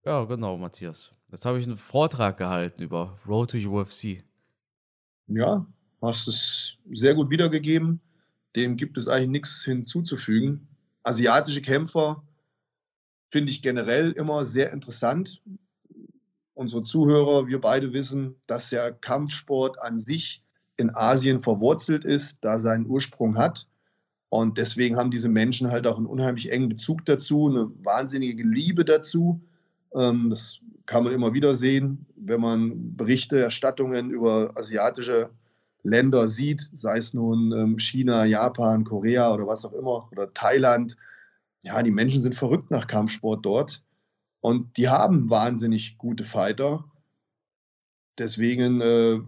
[0.04, 1.12] Ja, genau, Matthias.
[1.32, 4.24] Jetzt habe ich einen Vortrag gehalten über Road to UFC.
[5.28, 5.66] Ja,
[6.02, 8.00] hast es sehr gut wiedergegeben.
[8.56, 10.68] Dem gibt es eigentlich nichts hinzuzufügen.
[11.04, 12.24] Asiatische Kämpfer
[13.30, 15.42] finde ich generell immer sehr interessant.
[16.54, 20.44] Unsere Zuhörer, wir beide wissen, dass der Kampfsport an sich
[20.78, 23.68] in Asien verwurzelt ist, da seinen Ursprung hat.
[24.30, 28.86] Und deswegen haben diese Menschen halt auch einen unheimlich engen Bezug dazu, eine wahnsinnige Liebe
[28.86, 29.42] dazu.
[29.94, 35.30] Ähm, das kann man immer wieder sehen, wenn man Berichte, Erstattungen über asiatische
[35.84, 40.98] Länder sieht, sei es nun ähm, China, Japan, Korea oder was auch immer, oder Thailand.
[41.64, 43.84] Ja, die Menschen sind verrückt nach Kampfsport dort
[44.42, 46.86] und die haben wahnsinnig gute Fighter.
[48.18, 49.20] Deswegen, äh,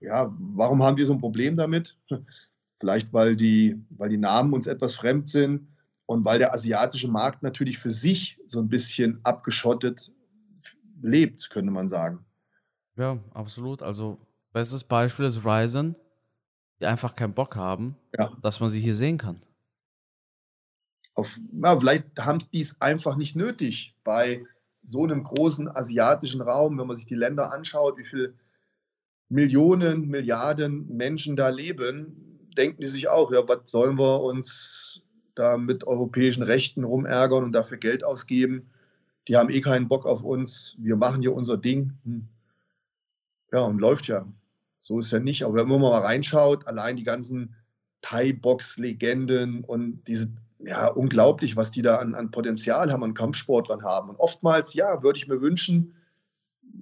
[0.00, 1.98] ja, warum haben wir so ein Problem damit?
[2.80, 5.68] Vielleicht, weil die, weil die Namen uns etwas fremd sind
[6.06, 10.12] und weil der asiatische Markt natürlich für sich so ein bisschen abgeschottet
[11.02, 12.24] lebt, könnte man sagen.
[12.96, 13.82] Ja, absolut.
[13.82, 14.18] Also,
[14.52, 15.96] bestes Beispiel ist Ryzen,
[16.80, 18.32] die einfach keinen Bock haben, ja.
[18.42, 19.40] dass man sie hier sehen kann.
[21.14, 24.44] Auf, na, vielleicht haben die es einfach nicht nötig bei
[24.82, 28.34] so einem großen asiatischen Raum, wenn man sich die Länder anschaut, wie viele
[29.28, 35.02] Millionen, Milliarden Menschen da leben, denken die sich auch, ja, was sollen wir uns
[35.34, 38.70] da mit europäischen Rechten rumärgern und dafür Geld ausgeben?
[39.28, 40.74] Die haben eh keinen Bock auf uns.
[40.78, 41.98] Wir machen hier unser Ding.
[42.04, 42.28] Hm.
[43.52, 44.26] Ja, und läuft ja.
[44.88, 45.44] So ist ja nicht.
[45.44, 47.54] Aber wenn man mal reinschaut, allein die ganzen
[48.00, 54.08] Thai-Box-Legenden und diese, ja, unglaublich, was die da an, an Potenzial haben, an Kampfsportlern haben.
[54.08, 55.94] Und oftmals, ja, würde ich mir wünschen,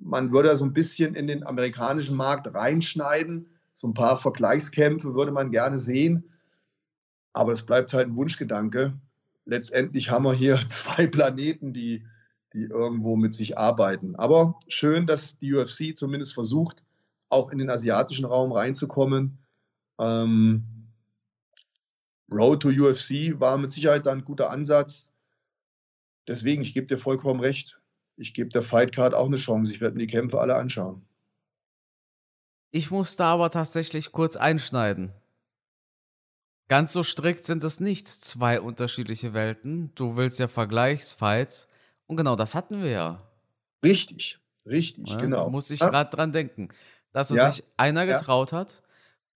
[0.01, 5.15] man würde da so ein bisschen in den amerikanischen Markt reinschneiden so ein paar Vergleichskämpfe
[5.15, 6.25] würde man gerne sehen.
[7.35, 8.95] Aber es bleibt halt ein Wunschgedanke.
[9.45, 12.07] Letztendlich haben wir hier zwei Planeten, die,
[12.55, 14.17] die irgendwo mit sich arbeiten.
[14.17, 16.86] Aber schön, dass die UFC zumindest versucht,
[17.29, 19.39] auch in den asiatischen Raum reinzukommen.
[19.99, 20.65] Ähm,
[22.31, 25.11] Road to UFC war mit Sicherheit dann ein guter Ansatz.
[26.27, 27.81] Deswegen, ich gebe dir vollkommen recht.
[28.17, 29.73] Ich gebe der Fightcard auch eine Chance.
[29.73, 31.07] Ich werde mir die Kämpfe alle anschauen.
[32.73, 35.13] Ich muss da aber tatsächlich kurz einschneiden.
[36.69, 39.93] Ganz so strikt sind es nicht zwei unterschiedliche Welten.
[39.95, 41.69] Du willst ja Vergleichsfights.
[42.07, 43.23] Und genau das hatten wir ja.
[43.85, 45.49] Richtig, richtig, ja, genau.
[45.49, 46.69] Muss ich gerade dran denken,
[47.17, 47.51] dass es ja.
[47.51, 48.59] sich einer getraut ja.
[48.59, 48.83] hat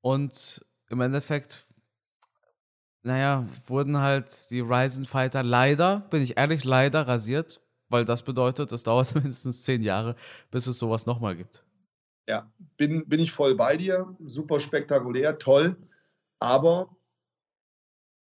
[0.02, 1.64] und im Endeffekt,
[3.02, 8.70] naja, wurden halt die Ryzen Fighter leider, bin ich ehrlich, leider rasiert, weil das bedeutet,
[8.72, 10.14] es dauert mindestens zehn Jahre,
[10.50, 11.64] bis es sowas nochmal gibt.
[12.28, 14.14] Ja, bin, bin ich voll bei dir.
[14.26, 15.74] Super spektakulär, toll.
[16.38, 16.94] Aber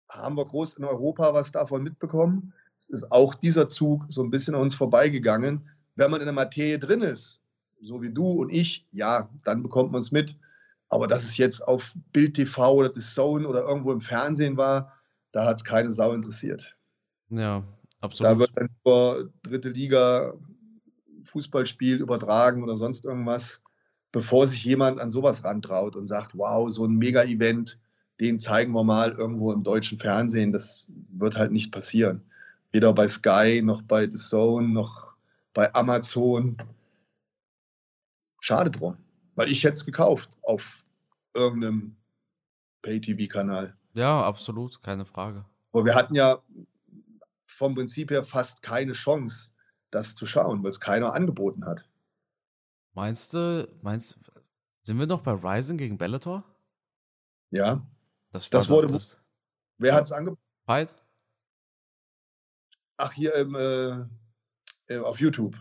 [0.09, 2.55] haben wir groß in Europa was davon mitbekommen?
[2.79, 5.69] Es ist auch dieser Zug so ein bisschen an uns vorbeigegangen.
[5.97, 7.44] Wenn man in der Materie drin ist,
[7.85, 10.37] so wie du und ich, ja, dann bekommt man es mit.
[10.89, 14.93] Aber dass es jetzt auf Bild TV oder The Zone oder irgendwo im Fernsehen war,
[15.33, 16.77] da hat es keine Sau interessiert.
[17.31, 17.65] Ja,
[18.01, 18.33] absolut.
[18.33, 20.35] Da wird dann über dritte Liga
[21.25, 23.63] Fußballspiel übertragen oder sonst irgendwas
[24.15, 27.81] bevor sich jemand an sowas rantraut und sagt, wow, so ein Mega-Event,
[28.21, 32.23] den zeigen wir mal irgendwo im deutschen Fernsehen, das wird halt nicht passieren.
[32.71, 35.15] Weder bei Sky noch bei The Zone noch
[35.53, 36.57] bei Amazon.
[38.45, 38.99] Schade drum,
[39.37, 40.85] weil ich hätte es gekauft auf
[41.33, 41.97] irgendeinem
[42.83, 43.75] Pay-TV-Kanal.
[43.95, 45.47] Ja, absolut, keine Frage.
[45.73, 46.43] Aber wir hatten ja
[47.47, 49.51] vom Prinzip her fast keine Chance,
[49.91, 51.89] das zu schauen, weil es keiner angeboten hat.
[52.93, 54.19] Meinst du, meinst
[54.83, 56.45] sind wir noch bei Ryzen gegen Bellator?
[57.51, 57.81] Ja.
[58.31, 58.89] Das, das wurde.
[58.89, 59.19] Das,
[59.79, 59.97] wer ja.
[59.97, 60.43] hat es angeboten?
[60.67, 60.95] Fight?
[62.99, 64.05] Ach, hier im, äh,
[64.95, 65.59] äh, auf YouTube.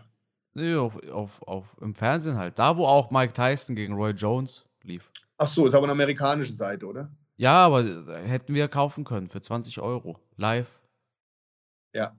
[0.54, 2.58] Nee, auf, auf, auf, im Fernsehen halt.
[2.58, 5.10] Da, wo auch Mike Tyson gegen Roy Jones lief.
[5.36, 7.10] Ach so, ist aber eine amerikanische Seite, oder?
[7.36, 7.82] Ja, aber
[8.24, 10.20] hätten wir kaufen können für 20 Euro.
[10.36, 10.80] Live.
[11.92, 12.16] Ja.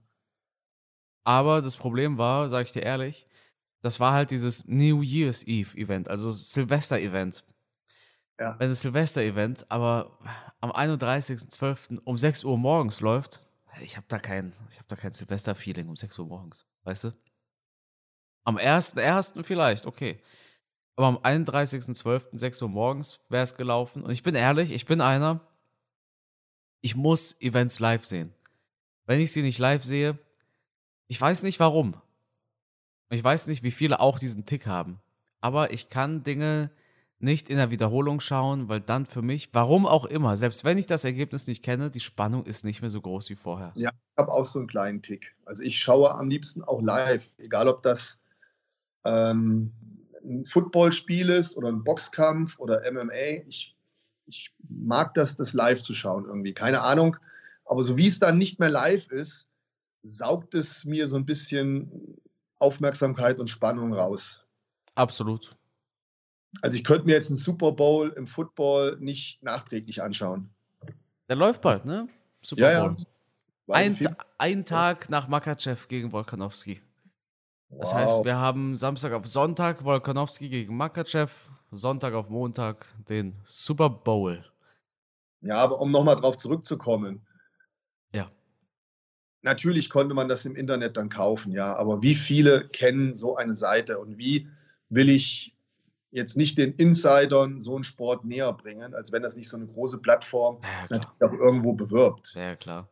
[1.23, 3.25] Aber das Problem war, sag ich dir ehrlich,
[3.81, 7.45] das war halt dieses New Year's Eve Event, also Silvester Event.
[8.39, 8.59] Ja.
[8.59, 10.19] Wenn das Silvester Event aber
[10.59, 11.99] am 31.12.
[12.03, 13.41] um 6 Uhr morgens läuft,
[13.81, 17.11] ich habe da kein, ich habe da kein Silvester-Feeling um 6 Uhr morgens, weißt du?
[18.45, 19.43] Am 1.1.
[19.43, 20.19] vielleicht, okay.
[20.95, 22.39] Aber am 31.12.
[22.39, 24.01] 6 Uhr morgens wäre es gelaufen.
[24.03, 25.41] Und ich bin ehrlich, ich bin einer,
[26.79, 28.33] ich muss Events live sehen.
[29.05, 30.17] Wenn ich sie nicht live sehe,
[31.07, 31.95] ich weiß nicht warum.
[33.09, 35.01] Ich weiß nicht, wie viele auch diesen Tick haben.
[35.45, 36.71] aber ich kann Dinge
[37.19, 40.87] nicht in der Wiederholung schauen, weil dann für mich, warum auch immer, selbst wenn ich
[40.87, 43.71] das Ergebnis nicht kenne, die Spannung ist nicht mehr so groß wie vorher.
[43.75, 45.35] Ja, ich habe auch so einen kleinen Tick.
[45.45, 48.23] Also ich schaue am liebsten auch live, egal ob das
[49.05, 49.71] ähm,
[50.23, 53.43] ein Footballspiel ist oder ein Boxkampf oder MMA.
[53.47, 53.75] Ich,
[54.25, 56.53] ich mag das, das live zu schauen irgendwie.
[56.53, 57.17] Keine Ahnung.
[57.65, 59.47] Aber so wie es dann nicht mehr live ist,
[60.03, 62.19] saugt es mir so ein bisschen
[62.59, 64.43] Aufmerksamkeit und Spannung raus.
[64.95, 65.57] Absolut.
[66.61, 70.49] Also ich könnte mir jetzt einen Super Bowl im Football nicht nachträglich anschauen.
[71.27, 72.07] Der läuft bald, ne?
[72.41, 72.97] Super Bowl.
[73.67, 73.75] Ja.
[73.75, 76.81] Ein, ein, Tag nach Makachev gegen Volkanowski.
[77.69, 77.95] Das wow.
[77.95, 81.31] heißt, wir haben Samstag auf Sonntag Volkanowski gegen Makachev,
[81.71, 84.45] Sonntag auf Montag den Super Bowl.
[85.41, 87.25] Ja, aber um nochmal drauf zurückzukommen.
[88.13, 88.31] Ja.
[89.41, 93.53] Natürlich konnte man das im Internet dann kaufen, ja, aber wie viele kennen so eine
[93.53, 94.47] Seite und wie
[94.89, 95.55] will ich
[96.11, 99.67] jetzt nicht den Insidern so einen Sport näher bringen, als wenn das nicht so eine
[99.67, 102.33] große Plattform ja, natürlich auch irgendwo bewirbt.
[102.35, 102.87] Ja, klar.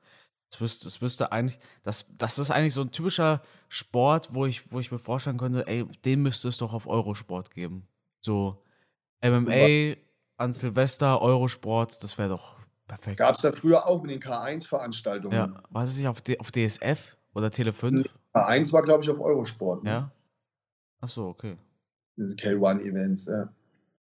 [0.53, 4.71] Es müsste, es müsste eigentlich, das, das ist eigentlich so ein typischer Sport, wo ich,
[4.71, 7.87] wo ich mir vorstellen könnte, ey, den müsste es doch auf Eurosport geben.
[8.19, 8.63] So
[9.23, 9.95] MMA
[10.37, 12.55] an Silvester, Eurosport, das wäre doch
[12.87, 13.17] perfekt.
[13.17, 15.35] Gab es ja früher auch mit den K1-Veranstaltungen.
[15.35, 18.07] Ja, war es nicht auf, auf DSF oder Tele 5?
[18.33, 19.83] K1 war, glaube ich, auf Eurosport.
[19.83, 19.89] Ne?
[19.89, 20.11] Ja.
[21.01, 21.57] Ach so, okay
[22.17, 23.25] diese K1-Events.
[23.25, 23.49] Ja.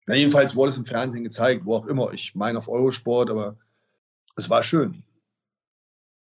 [0.07, 2.13] Na, jedenfalls wurde es im Fernsehen gezeigt, wo auch immer.
[2.13, 3.57] Ich meine auf Eurosport, aber
[4.35, 5.03] es war schön.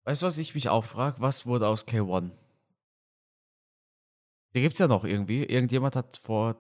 [0.07, 1.21] Weißt du, was ich mich auch frage?
[1.21, 2.31] Was wurde aus K1?
[4.55, 5.43] Der gibt es ja noch irgendwie.
[5.43, 6.57] Irgendjemand hat vor,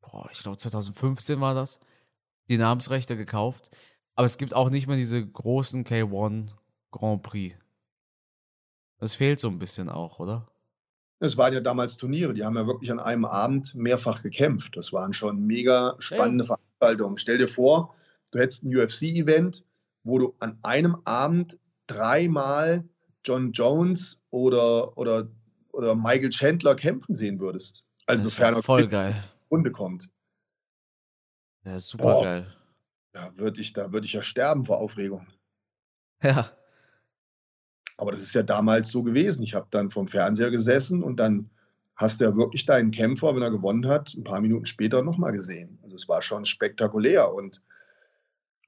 [0.00, 1.80] boah, ich glaube 2015 war das,
[2.48, 3.76] die Namensrechte gekauft.
[4.14, 6.52] Aber es gibt auch nicht mehr diese großen K1
[6.92, 7.56] Grand Prix.
[8.98, 10.48] Das fehlt so ein bisschen auch, oder?
[11.18, 14.76] Es waren ja damals Turniere, die haben ja wirklich an einem Abend mehrfach gekämpft.
[14.76, 16.54] Das waren schon mega spannende ja.
[16.54, 17.18] Veranstaltungen.
[17.18, 17.96] Stell dir vor,
[18.30, 19.64] du hättest ein UFC-Event,
[20.04, 21.58] wo du an einem Abend
[21.88, 22.88] dreimal
[23.24, 25.28] John Jones oder, oder,
[25.72, 27.84] oder Michael Chandler kämpfen sehen würdest.
[28.06, 29.22] Also sofern er voll geil.
[29.50, 30.08] Runde kommt.
[31.64, 32.54] Ja, super Boah, geil.
[33.12, 35.26] Da würde ich, würd ich ja sterben vor Aufregung.
[36.22, 36.50] Ja.
[37.96, 39.42] Aber das ist ja damals so gewesen.
[39.42, 41.50] Ich habe dann vom Fernseher gesessen und dann
[41.96, 45.32] hast du ja wirklich deinen Kämpfer, wenn er gewonnen hat, ein paar Minuten später nochmal
[45.32, 45.78] gesehen.
[45.82, 47.60] Also es war schon spektakulär und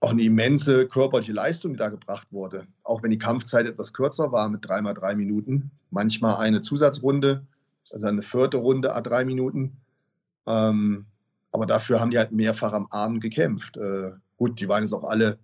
[0.00, 2.66] auch eine immense körperliche Leistung, die da gebracht wurde.
[2.82, 7.46] Auch wenn die Kampfzeit etwas kürzer war mit dreimal drei Minuten, manchmal eine Zusatzrunde,
[7.92, 9.76] also eine vierte Runde a drei Minuten.
[10.46, 11.06] Ähm,
[11.52, 13.76] aber dafür haben die halt mehrfach am Abend gekämpft.
[13.76, 15.38] Äh, gut, die waren jetzt auch alle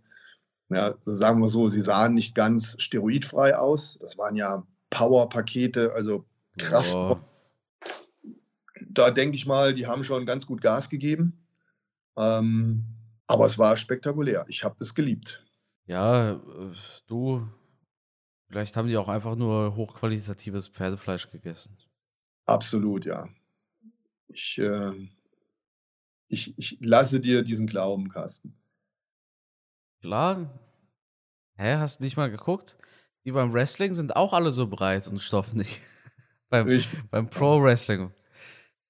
[0.69, 3.99] ja, sagen wir so, sie sahen nicht ganz steroidfrei aus.
[4.01, 6.25] Das waren ja Power-Pakete, also
[6.59, 6.95] Kraft.
[6.95, 7.19] Oh.
[8.89, 11.45] Da denke ich mal, die haben schon ganz gut Gas gegeben.
[12.17, 12.85] Ähm,
[13.27, 14.45] aber es war spektakulär.
[14.49, 15.45] Ich habe das geliebt.
[15.87, 16.39] Ja, äh,
[17.07, 17.47] du,
[18.49, 21.77] vielleicht haben die auch einfach nur hochqualitatives Pferdefleisch gegessen.
[22.47, 23.29] Absolut, ja.
[24.29, 25.09] Ich, äh,
[26.29, 28.57] ich, ich lasse dir diesen Glauben, Carsten.
[30.01, 30.51] Klar.
[31.57, 32.79] Hä, hast du nicht mal geguckt?
[33.25, 35.81] Die beim Wrestling sind auch alle so breit und stoffnig.
[36.49, 37.01] beim, Richtig.
[37.11, 38.13] beim Pro-Wrestling.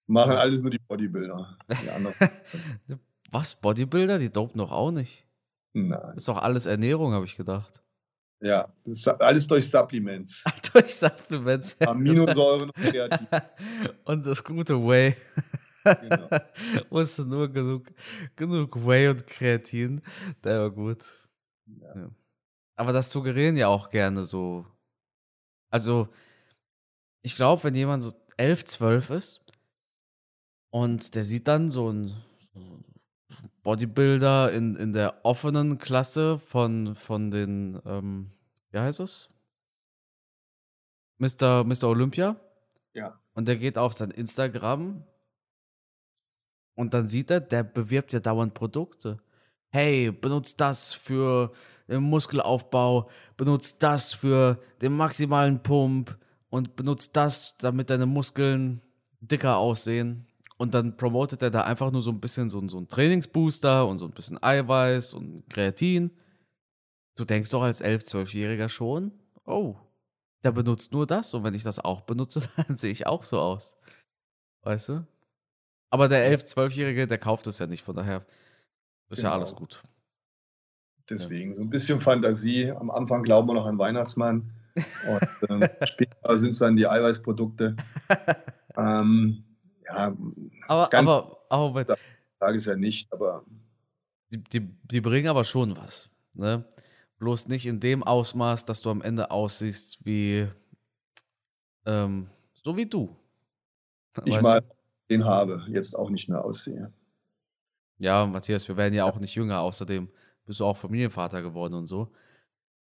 [0.07, 1.59] Machen alles nur die Bodybuilder.
[1.70, 1.88] Die
[3.37, 3.55] Was?
[3.57, 4.18] Bodybuilder?
[4.18, 5.27] Die dopen doch auch nicht.
[5.75, 5.90] Nein.
[5.90, 7.83] Das ist doch alles Ernährung, habe ich gedacht.
[8.40, 8.72] Ja,
[9.18, 10.42] alles durch Supplements.
[10.72, 11.79] durch Supplements.
[11.87, 13.29] Aminosäuren und Kreatin.
[14.05, 15.16] und das gute Whey.
[15.85, 16.29] Genau.
[16.88, 17.92] Musste nur genug,
[18.37, 20.01] genug Whey und Kreatin.
[20.42, 21.05] Der war gut.
[21.66, 21.94] Ja.
[21.94, 22.11] Ja.
[22.77, 24.64] Aber das suggerieren ja auch gerne so.
[25.70, 26.09] Also,
[27.20, 29.44] ich glaube, wenn jemand so 11, 12 ist
[30.70, 32.16] und der sieht dann so ein
[33.66, 38.31] Bodybuilder in, in der offenen Klasse von, von den, ähm,
[38.70, 39.29] wie heißt es?
[41.18, 41.64] Mr.
[41.64, 41.88] Mr.
[41.88, 42.37] Olympia.
[42.94, 43.18] Ja.
[43.34, 45.03] Und der geht auf sein Instagram
[46.76, 49.18] und dann sieht er, der bewirbt ja dauernd Produkte.
[49.70, 51.51] Hey, benutzt das für
[51.88, 56.16] den Muskelaufbau, benutzt das für den maximalen Pump
[56.51, 58.80] und benutzt das, damit deine Muskeln
[59.20, 60.28] dicker aussehen.
[60.59, 63.98] Und dann promotet er da einfach nur so ein bisschen so, so einen Trainingsbooster und
[63.98, 66.11] so ein bisschen Eiweiß und Kreatin.
[67.14, 69.12] Du denkst doch als 11-, 12-Jähriger schon,
[69.44, 69.76] oh,
[70.44, 73.38] der benutzt nur das und wenn ich das auch benutze, dann sehe ich auch so
[73.38, 73.76] aus.
[74.62, 75.07] Weißt du?
[75.90, 78.24] Aber der 11-, 12-Jährige, der kauft es ja nicht, von daher
[79.11, 79.30] ist genau.
[79.30, 79.82] ja alles gut.
[81.09, 82.70] Deswegen, so ein bisschen Fantasie.
[82.72, 84.50] Am Anfang glauben wir noch an Weihnachtsmann.
[85.09, 87.76] Und ähm, später sind es dann die Eiweißprodukte.
[88.76, 89.45] ähm,
[89.87, 90.16] ja,
[90.66, 91.97] aber, aber aber bei,
[92.41, 93.45] Sage es ja nicht, aber
[94.32, 96.11] die, die, die bringen aber schon was.
[96.34, 96.64] Ne?
[97.18, 100.49] Bloß nicht in dem Ausmaß, dass du am Ende aussiehst wie
[101.87, 102.28] ähm,
[102.62, 103.16] so wie du.
[104.24, 104.62] ich Weißt mal
[105.09, 106.93] den habe, jetzt auch nicht mehr aussehe.
[107.99, 109.61] Ja, Matthias, wir werden ja auch nicht jünger.
[109.61, 110.09] Außerdem
[110.45, 112.12] bist du auch Familienvater geworden und so.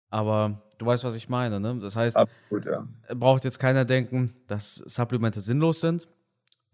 [0.09, 1.77] Aber du weißt, was ich meine, ne?
[1.79, 2.87] Das heißt, Absolut, ja.
[3.13, 6.07] braucht jetzt keiner denken, dass Supplemente sinnlos sind.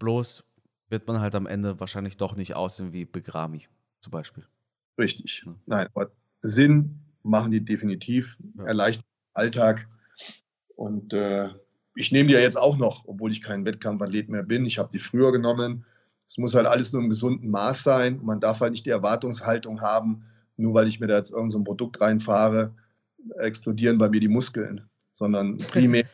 [0.02, 0.44] Bloß
[0.90, 3.68] wird man halt am Ende wahrscheinlich doch nicht aussehen wie Begrami
[4.00, 4.44] zum Beispiel.
[4.98, 5.44] Richtig.
[5.46, 5.54] Ja.
[5.68, 8.66] Nein, aber Sinn machen die definitiv, Ja.
[8.66, 9.88] erleichtert den Alltag.
[10.76, 11.50] Und äh,
[11.96, 14.66] ich nehme die ja jetzt auch noch, obwohl ich kein Wettkampfathlet mehr bin.
[14.66, 15.86] Ich habe die früher genommen.
[16.28, 18.20] Es muss halt alles nur im gesunden Maß sein.
[18.24, 20.24] Man darf halt nicht die Erwartungshaltung haben,
[20.58, 22.74] nur weil ich mir da jetzt irgendein so Produkt reinfahre,
[23.40, 24.90] explodieren bei mir die Muskeln.
[25.14, 26.06] Sondern primär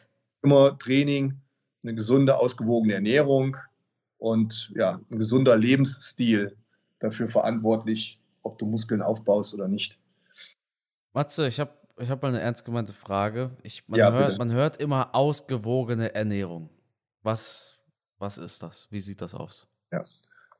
[0.43, 1.35] immer Training,
[1.83, 3.55] eine gesunde, ausgewogene Ernährung
[4.18, 6.55] und ja, ein gesunder Lebensstil
[6.99, 9.97] dafür verantwortlich, ob du Muskeln aufbaust oder nicht.
[11.13, 13.51] Matze, ich habe ich hab mal eine ernst gemeinte Frage.
[13.63, 14.38] Ich, man, Ja, hört, bitte.
[14.39, 16.70] man hört immer ausgewogene Ernährung.
[17.24, 17.80] Was,
[18.20, 18.88] was ist das?
[18.91, 19.68] Wie sieht das aus?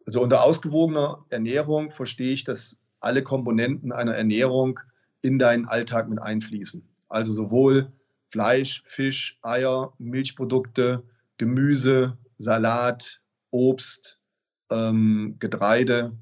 [0.06, 4.80] Also unter ausgewogener Ernährung verstehe ich, dass alle Komponenten einer Ernährung
[5.22, 6.88] in deinen Alltag mit einfließen.
[7.10, 7.92] Also sowohl
[8.26, 11.04] Fleisch, Fisch, Eier, Milchprodukte,
[11.38, 13.22] Gemüse, Salat,
[13.52, 14.20] Obst,
[14.72, 16.18] ähm, Getreide,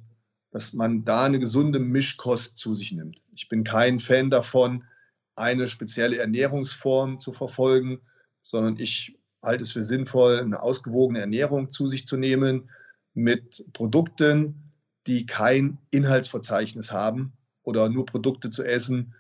[0.52, 3.24] dass man da eine gesunde Mischkost zu sich nimmt.
[3.36, 4.86] Ich bin kein Fan davon,
[5.36, 8.00] eine spezielle Ernährungsform zu verfolgen,
[8.40, 12.70] sondern ich halte es für sinnvoll, eine ausgewogene Ernährung zu sich zu nehmen
[13.14, 14.72] mit Produkten,
[15.08, 19.14] die kein Inhaltsverzeichnis haben oder nur Produkte zu essen,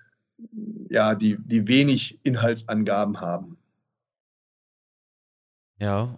[0.89, 3.57] ja, die, die wenig Inhaltsangaben haben.
[5.79, 6.17] Ja,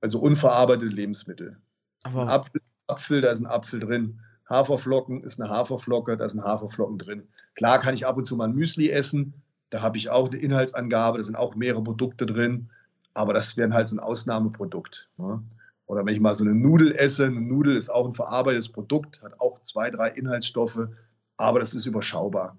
[0.00, 1.56] Also unverarbeitete Lebensmittel.
[2.02, 4.20] Aber Apfel, Apfel, da ist ein Apfel drin.
[4.48, 7.28] Haferflocken ist eine Haferflocke, da sind Haferflocken drin.
[7.54, 10.38] Klar kann ich ab und zu mal ein Müsli essen, da habe ich auch eine
[10.38, 12.70] Inhaltsangabe, da sind auch mehrere Produkte drin,
[13.14, 15.10] aber das wäre halt so ein Ausnahmeprodukt.
[15.16, 15.42] Ne?
[15.86, 19.22] Oder wenn ich mal so eine Nudel esse, eine Nudel ist auch ein verarbeitetes Produkt,
[19.22, 20.88] hat auch zwei, drei Inhaltsstoffe,
[21.36, 22.56] aber das ist überschaubar.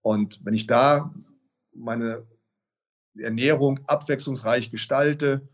[0.00, 1.14] Und wenn ich da
[1.72, 2.26] meine
[3.18, 5.48] Ernährung abwechslungsreich gestalte,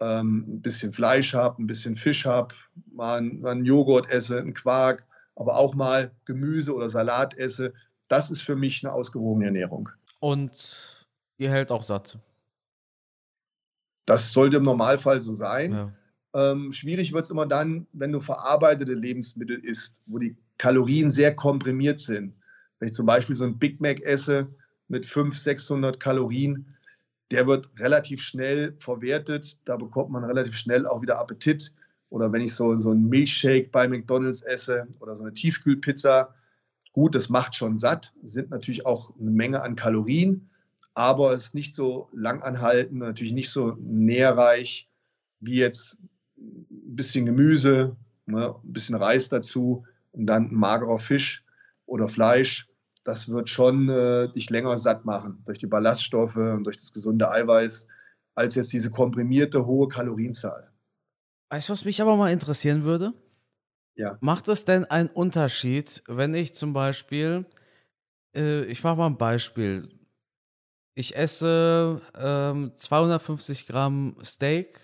[0.00, 2.54] ähm, ein bisschen Fleisch habe, ein bisschen Fisch habe,
[2.92, 7.72] mal, einen- mal einen Joghurt esse, einen Quark, aber auch mal Gemüse oder Salat esse,
[8.08, 9.88] das ist für mich eine ausgewogene Ernährung.
[10.20, 11.06] und
[11.38, 12.18] ihr hält auch satt.
[14.06, 15.72] Das sollte im Normalfall so sein.
[15.72, 15.92] Ja.
[16.34, 21.34] Ähm, schwierig wird es immer dann, wenn du verarbeitete Lebensmittel isst, wo die Kalorien sehr
[21.34, 22.34] komprimiert sind.
[22.78, 24.46] Wenn ich zum Beispiel so ein Big Mac esse
[24.88, 26.75] mit 500, 600 Kalorien,
[27.30, 29.58] der wird relativ schnell verwertet.
[29.64, 31.72] Da bekommt man relativ schnell auch wieder Appetit.
[32.10, 36.34] Oder wenn ich so, so einen Milchshake bei McDonalds esse oder so eine Tiefkühlpizza,
[36.92, 40.48] gut, das macht schon satt, sind natürlich auch eine Menge an Kalorien,
[40.94, 44.88] aber es ist nicht so langanhaltend, natürlich nicht so nährreich
[45.40, 45.98] wie jetzt
[46.38, 51.44] ein bisschen Gemüse, ne, ein bisschen Reis dazu und dann ein magerer Fisch
[51.84, 52.68] oder Fleisch.
[53.06, 57.30] Das wird schon äh, dich länger satt machen durch die Ballaststoffe und durch das gesunde
[57.30, 57.86] Eiweiß,
[58.34, 60.72] als jetzt diese komprimierte hohe Kalorienzahl.
[61.50, 63.14] Weißt du, was mich aber mal interessieren würde?
[63.94, 64.18] Ja.
[64.20, 67.46] Macht es denn einen Unterschied, wenn ich zum Beispiel,
[68.34, 69.88] äh, ich mache mal ein Beispiel.
[70.94, 74.80] Ich esse ähm, 250 Gramm Steak,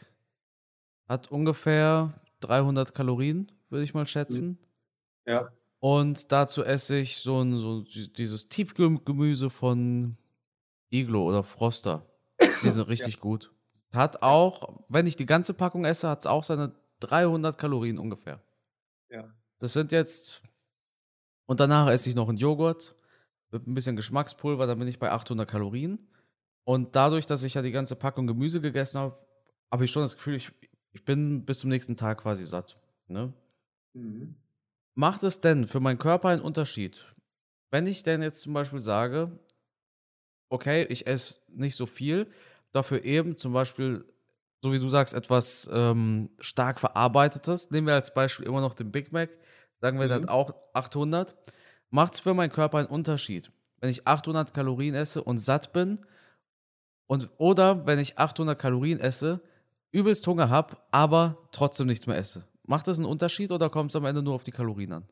[1.08, 4.60] hat ungefähr 300 Kalorien, würde ich mal schätzen.
[5.26, 5.50] Ja,
[5.82, 10.16] Und dazu esse ich so, ein, so dieses Tiefkühlgemüse von
[10.90, 12.06] Iglo oder Froster.
[12.62, 13.52] Die sind richtig gut.
[13.92, 18.40] Hat auch, wenn ich die ganze Packung esse, hat es auch seine 300 Kalorien ungefähr.
[19.10, 19.28] ja.
[19.58, 20.42] Das sind jetzt.
[21.46, 22.94] Und danach esse ich noch einen Joghurt
[23.50, 25.98] mit ein bisschen Geschmackspulver, dann bin ich bei 800 Kalorien.
[26.62, 29.18] Und dadurch, dass ich ja die ganze Packung Gemüse gegessen habe,
[29.68, 30.52] habe ich schon das Gefühl, ich,
[30.92, 32.76] ich bin bis zum nächsten Tag quasi satt.
[33.08, 33.32] Ne?
[33.94, 34.36] Mhm.
[34.94, 37.06] Macht es denn für meinen Körper einen Unterschied?
[37.70, 39.38] Wenn ich denn jetzt zum Beispiel sage,
[40.50, 42.28] okay, ich esse nicht so viel,
[42.72, 44.04] dafür eben zum Beispiel,
[44.62, 48.92] so wie du sagst, etwas ähm, stark verarbeitetes, nehmen wir als Beispiel immer noch den
[48.92, 49.30] Big Mac,
[49.80, 50.10] sagen wir Mhm.
[50.10, 51.34] dann auch 800,
[51.90, 56.04] macht es für meinen Körper einen Unterschied, wenn ich 800 Kalorien esse und satt bin
[57.06, 59.40] und oder wenn ich 800 Kalorien esse,
[59.90, 62.44] übelst Hunger habe, aber trotzdem nichts mehr esse.
[62.72, 65.04] Macht das einen Unterschied oder kommt es am Ende nur auf die Kalorien an?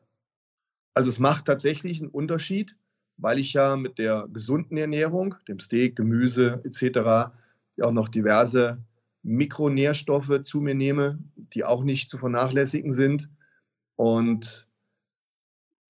[0.95, 2.75] Also es macht tatsächlich einen Unterschied,
[3.17, 7.29] weil ich ja mit der gesunden Ernährung, dem Steak, Gemüse etc.,
[7.83, 8.83] auch noch diverse
[9.21, 13.29] Mikronährstoffe zu mir nehme, die auch nicht zu vernachlässigen sind.
[13.95, 14.67] Und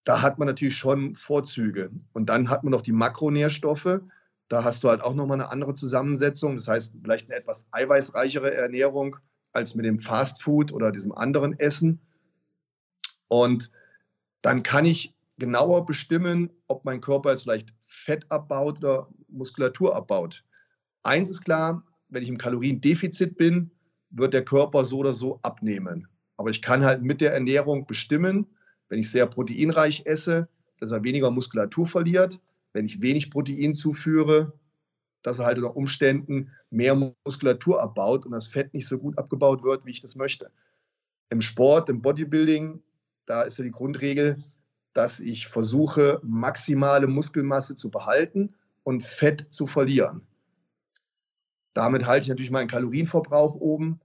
[0.04, 1.90] da hat man natürlich schon Vorzüge.
[2.12, 4.02] Und dann hat man noch die Makronährstoffe.
[4.50, 6.56] Da hast du halt auch nochmal eine andere Zusammensetzung.
[6.56, 9.16] Das heißt, vielleicht eine etwas eiweißreichere Ernährung
[9.54, 12.00] als mit dem Fastfood oder diesem anderen Essen.
[13.28, 13.72] Und
[14.42, 20.44] dann kann ich genauer bestimmen, ob mein Körper jetzt vielleicht Fett abbaut oder Muskulatur abbaut.
[21.04, 23.72] Eins ist klar, wenn ich im Kaloriendefizit bin,
[24.12, 26.08] wird der Körper so oder so abnehmen.
[26.38, 28.46] Aber ich kann halt mit der Ernährung bestimmen,
[28.90, 30.48] wenn ich sehr proteinreich esse,
[30.80, 32.40] dass er weniger Muskulatur verliert.
[32.74, 34.54] Wenn ich wenig Protein zuführe,
[35.24, 39.64] dass er halt unter Umständen mehr Muskulatur abbaut und das Fett nicht so gut abgebaut
[39.64, 40.52] wird, wie ich das möchte.
[41.30, 42.82] Im Sport, im Bodybuilding,
[43.26, 44.44] da ist ja die Grundregel,
[44.94, 48.54] dass ich versuche, maximale Muskelmasse zu behalten
[48.84, 50.28] und Fett zu verlieren.
[51.74, 54.02] Damit halte ich natürlich meinen Kalorienverbrauch oben.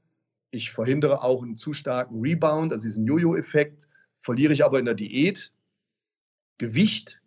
[0.50, 3.88] Ich verhindere auch einen zu starken Rebound, also diesen Jojo-Effekt.
[4.18, 5.52] Verliere ich aber in der Diät
[6.58, 7.20] Gewicht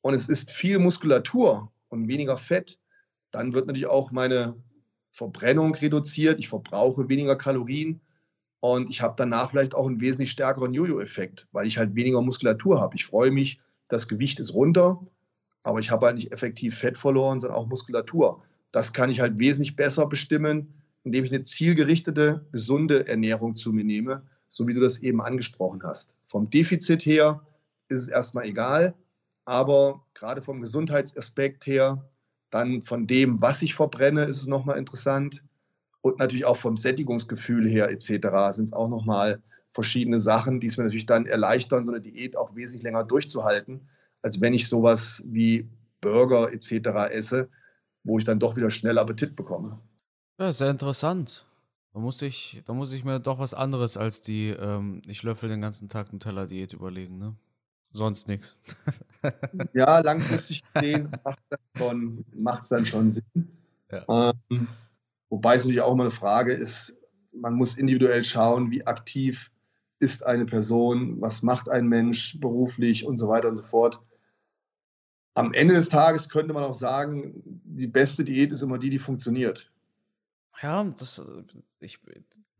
[0.00, 2.78] und es ist viel Muskulatur und weniger Fett,
[3.32, 4.54] dann wird natürlich auch meine
[5.10, 6.38] Verbrennung reduziert.
[6.38, 8.00] Ich verbrauche weniger Kalorien
[8.60, 12.80] und ich habe danach vielleicht auch einen wesentlich stärkeren Jojo-Effekt, weil ich halt weniger Muskulatur
[12.80, 12.94] habe.
[12.94, 15.04] Ich freue mich, das Gewicht ist runter,
[15.64, 18.42] aber ich habe halt nicht effektiv Fett verloren, sondern auch Muskulatur.
[18.70, 23.84] Das kann ich halt wesentlich besser bestimmen, indem ich eine zielgerichtete, gesunde Ernährung zu mir
[23.84, 26.14] nehme, so wie du das eben angesprochen hast.
[26.24, 27.44] Vom Defizit her
[27.88, 28.94] ist es erstmal egal,
[29.44, 32.08] aber gerade vom Gesundheitsaspekt her,
[32.52, 35.42] dann von dem, was ich verbrenne, ist es nochmal interessant
[36.02, 38.52] und natürlich auch vom Sättigungsgefühl her etc.
[38.52, 42.36] sind es auch nochmal verschiedene Sachen, die es mir natürlich dann erleichtern, so eine Diät
[42.36, 43.88] auch wesentlich länger durchzuhalten,
[44.20, 45.66] als wenn ich sowas wie
[46.02, 47.10] Burger etc.
[47.10, 47.48] esse,
[48.04, 49.80] wo ich dann doch wieder schnell Appetit bekomme.
[50.38, 51.46] Ja, sehr interessant.
[51.94, 55.48] Da muss ich, da muss ich mir doch was anderes als die, ähm, ich löffel
[55.48, 57.34] den ganzen Tag Nutella-Diät überlegen, ne?
[57.92, 58.56] Sonst nichts.
[59.74, 61.10] ja, langfristig gesehen
[62.34, 63.24] macht es dann schon Sinn.
[63.90, 64.32] Ja.
[64.50, 64.68] Ähm,
[65.32, 66.98] Wobei es natürlich auch immer eine Frage ist,
[67.32, 69.50] man muss individuell schauen, wie aktiv
[69.98, 73.98] ist eine Person, was macht ein Mensch beruflich und so weiter und so fort.
[75.32, 78.98] Am Ende des Tages könnte man auch sagen, die beste Diät ist immer die, die
[78.98, 79.72] funktioniert.
[80.60, 81.22] Ja, das,
[81.80, 81.98] ich,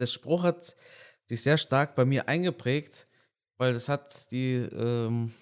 [0.01, 0.74] der Spruch hat
[1.26, 3.07] sich sehr stark bei mir eingeprägt,
[3.62, 5.32] weil das hat die ähm,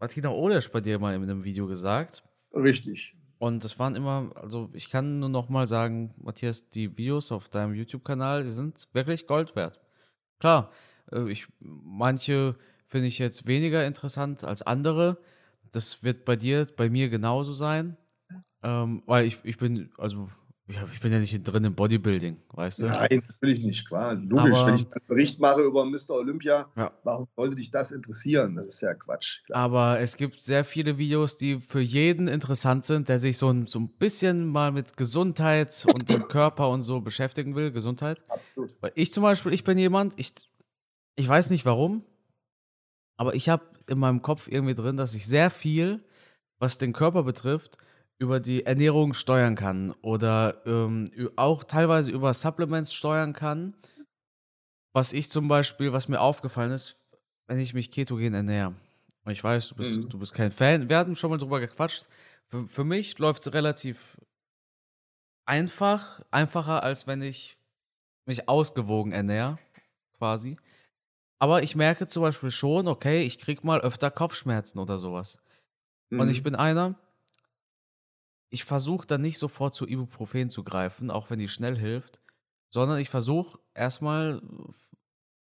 [0.00, 2.22] Martina Olesch bei dir mal in einem Video gesagt.
[2.54, 3.14] Richtig.
[3.36, 7.50] Und das waren immer, also ich kann nur noch mal sagen, Matthias, die Videos auf
[7.50, 9.80] deinem YouTube-Kanal, die sind wirklich Gold wert.
[10.38, 10.72] Klar,
[11.12, 15.18] äh, ich, manche finde ich jetzt weniger interessant als andere.
[15.72, 17.98] Das wird bei dir, bei mir genauso sein.
[18.62, 20.30] Ähm, weil ich, ich bin, also
[20.92, 22.86] ich bin ja nicht drin im Bodybuilding, weißt du?
[22.86, 24.14] Nein, natürlich nicht, klar.
[24.14, 26.10] Logisch, aber, wenn ich einen Bericht mache über Mr.
[26.10, 26.92] Olympia, ja.
[27.04, 28.56] warum sollte dich das interessieren?
[28.56, 29.44] Das ist ja Quatsch.
[29.44, 29.58] Klar.
[29.58, 33.66] Aber es gibt sehr viele Videos, die für jeden interessant sind, der sich so ein,
[33.66, 37.72] so ein bisschen mal mit Gesundheit und dem Körper und so beschäftigen will.
[37.72, 38.22] Gesundheit.
[38.28, 38.74] Absolut.
[38.80, 40.32] Weil ich zum Beispiel, ich bin jemand, ich,
[41.16, 42.04] ich weiß nicht warum,
[43.16, 46.04] aber ich habe in meinem Kopf irgendwie drin, dass ich sehr viel,
[46.58, 47.78] was den Körper betrifft,
[48.18, 51.06] über die Ernährung steuern kann oder ähm,
[51.36, 53.74] auch teilweise über Supplements steuern kann.
[54.94, 56.98] Was ich zum Beispiel, was mir aufgefallen ist,
[57.46, 58.74] wenn ich mich ketogen ernähre.
[59.24, 60.08] Und ich weiß, du bist, mhm.
[60.08, 60.88] du bist kein Fan.
[60.88, 62.08] Wir hatten schon mal drüber gequatscht.
[62.48, 64.18] Für, für mich läuft es relativ
[65.46, 67.58] einfach, einfacher, als wenn ich
[68.26, 69.58] mich ausgewogen ernähre,
[70.16, 70.56] quasi.
[71.38, 75.40] Aber ich merke zum Beispiel schon, okay, ich krieg mal öfter Kopfschmerzen oder sowas.
[76.10, 76.20] Mhm.
[76.20, 76.44] Und ich mhm.
[76.44, 76.94] bin einer,
[78.52, 82.20] ich versuche dann nicht sofort zu Ibuprofen zu greifen, auch wenn die schnell hilft,
[82.68, 84.42] sondern ich versuche erstmal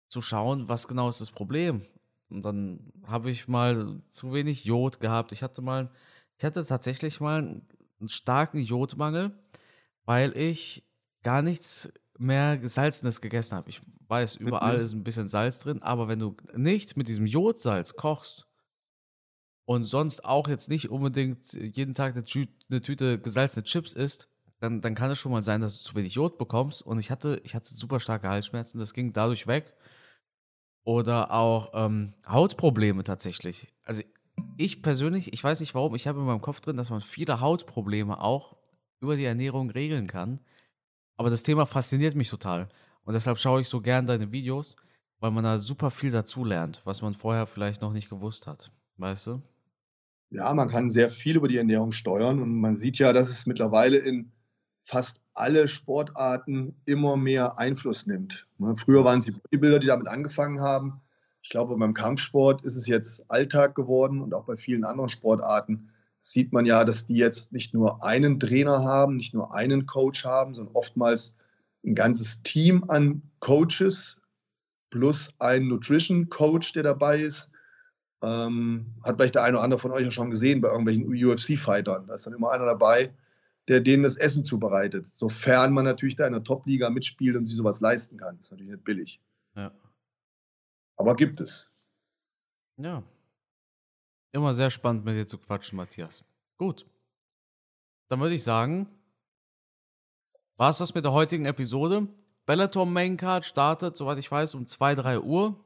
[0.08, 1.84] zu schauen, was genau ist das Problem.
[2.30, 5.32] Und dann habe ich mal zu wenig Jod gehabt.
[5.32, 5.92] Ich hatte mal,
[6.40, 7.62] ich hatte tatsächlich mal
[8.00, 9.38] einen starken Jodmangel,
[10.06, 10.84] weil ich
[11.22, 13.70] gar nichts mehr Gesalzenes gegessen habe.
[13.70, 14.84] Ich weiß, überall mhm.
[14.84, 18.48] ist ein bisschen Salz drin, aber wenn du nicht mit diesem Jodsalz kochst,
[19.66, 24.30] und sonst auch jetzt nicht unbedingt jeden Tag eine, Tü eine Tüte gesalzene Chips isst,
[24.60, 26.82] dann, dann kann es schon mal sein, dass du zu wenig Jod bekommst.
[26.82, 29.74] Und ich hatte, ich hatte super starke Halsschmerzen, das ging dadurch weg.
[30.84, 33.68] Oder auch ähm, Hautprobleme tatsächlich.
[33.84, 34.04] Also
[34.58, 37.40] ich persönlich, ich weiß nicht warum, ich habe in meinem Kopf drin, dass man viele
[37.40, 38.56] Hautprobleme auch
[39.00, 40.42] über die Ernährung regeln kann.
[41.18, 42.70] Aber das Thema fasziniert mich total.
[43.04, 44.76] Und deshalb schaue ich so gern deine Videos,
[45.20, 48.72] weil man da super viel dazu lernt, was man vorher vielleicht noch nicht gewusst hat.
[48.98, 49.42] Weißt du?
[50.36, 53.46] Ja, man kann sehr viel über die Ernährung steuern und man sieht ja, dass es
[53.46, 54.34] mittlerweile in
[54.78, 58.46] fast alle Sportarten immer mehr Einfluss nimmt.
[58.58, 61.00] Ne, früher waren es die Bodybuilder, die damit angefangen haben.
[61.42, 65.90] Ich glaube, beim Kampfsport ist es jetzt Alltag geworden und auch bei vielen anderen Sportarten
[66.20, 70.26] sieht man ja, dass die jetzt nicht nur einen Trainer haben, nicht nur einen Coach
[70.26, 71.38] haben, sondern oftmals
[71.86, 74.20] ein ganzes Team an Coaches
[74.90, 77.52] plus ein Nutrition Coach, der dabei ist.
[78.24, 82.08] Ähm, hat vielleicht der eine oder andere von euch ja schon gesehen bei irgendwelchen UFC-Fightern.
[82.08, 83.14] Da ist dann immer einer dabei,
[83.68, 85.06] der denen das Essen zubereitet.
[85.06, 88.38] Sofern man natürlich da in der Top-Liga mitspielt und sich sowas leisten kann.
[88.38, 89.22] Das ist natürlich nicht billig.
[89.56, 89.72] Ja.
[90.98, 91.70] Aber gibt es.
[92.78, 93.04] Ja.
[94.32, 96.24] Immer sehr spannend mit dir zu quatschen, Matthias.
[96.58, 96.86] Gut.
[98.10, 98.88] Dann würde ich sagen,
[100.58, 102.08] war es das mit der heutigen Episode.
[102.46, 105.65] Bellator Main Card startet, soweit ich weiß, um 2, 3 Uhr.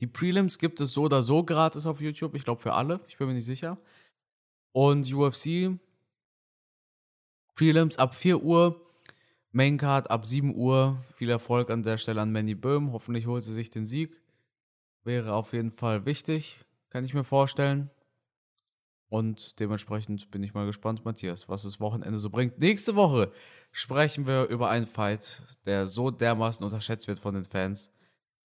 [0.00, 2.34] Die Prelims gibt es so oder so gratis auf YouTube.
[2.34, 3.00] Ich glaube für alle.
[3.08, 3.78] Ich bin mir nicht sicher.
[4.72, 5.78] Und UFC
[7.54, 8.82] Prelims ab 4 Uhr.
[9.52, 11.02] Maincard ab 7 Uhr.
[11.08, 12.92] Viel Erfolg an der Stelle an Manny Böhm.
[12.92, 14.20] Hoffentlich holt sie sich den Sieg.
[15.04, 16.58] Wäre auf jeden Fall wichtig,
[16.90, 17.90] kann ich mir vorstellen.
[19.08, 22.58] Und dementsprechend bin ich mal gespannt, Matthias, was das Wochenende so bringt.
[22.58, 23.30] Nächste Woche
[23.70, 27.92] sprechen wir über einen Fight, der so dermaßen unterschätzt wird von den Fans.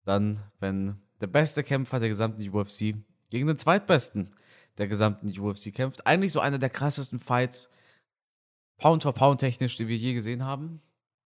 [0.06, 2.96] Dann, wenn der beste Kämpfer der gesamten UFC
[3.30, 4.30] gegen den zweitbesten
[4.78, 6.06] der gesamten UFC kämpft.
[6.06, 7.70] Eigentlich so einer der krassesten Fights,
[8.78, 10.82] Pound for Pound technisch, die wir je gesehen haben.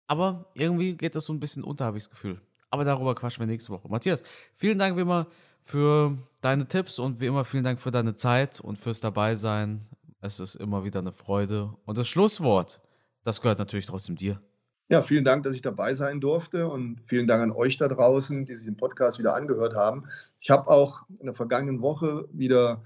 [0.07, 2.41] Aber irgendwie geht das so ein bisschen unter, habe ich das Gefühl.
[2.71, 3.89] Aber darüber quatschen wir nächste Woche.
[3.89, 4.23] Matthias,
[4.55, 5.27] vielen Dank wie immer
[5.61, 9.87] für deine Tipps und wie immer vielen Dank für deine Zeit und fürs Dabeisein.
[10.21, 11.77] Es ist immer wieder eine Freude.
[11.85, 12.81] Und das Schlusswort,
[13.25, 14.41] das gehört natürlich trotzdem dir.
[14.89, 18.47] Ja, vielen Dank, dass ich dabei sein durfte und vielen Dank an euch da draußen,
[18.47, 20.05] die sich den Podcast wieder angehört haben.
[20.39, 22.85] Ich habe auch in der vergangenen Woche wieder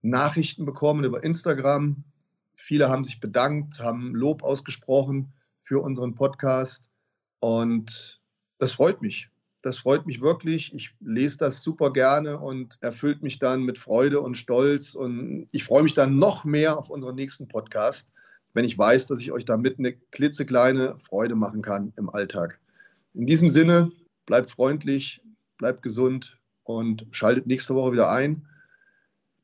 [0.00, 2.02] Nachrichten bekommen über Instagram.
[2.54, 6.86] Viele haben sich bedankt, haben Lob ausgesprochen für unseren Podcast
[7.40, 8.22] und
[8.58, 9.28] das freut mich.
[9.60, 10.74] Das freut mich wirklich.
[10.74, 14.94] Ich lese das super gerne und erfüllt mich dann mit Freude und Stolz.
[14.94, 18.10] Und ich freue mich dann noch mehr auf unseren nächsten Podcast,
[18.54, 22.58] wenn ich weiß, dass ich euch damit eine klitzekleine Freude machen kann im Alltag.
[23.12, 23.92] In diesem Sinne,
[24.26, 25.20] bleibt freundlich,
[25.58, 28.46] bleibt gesund und schaltet nächste Woche wieder ein.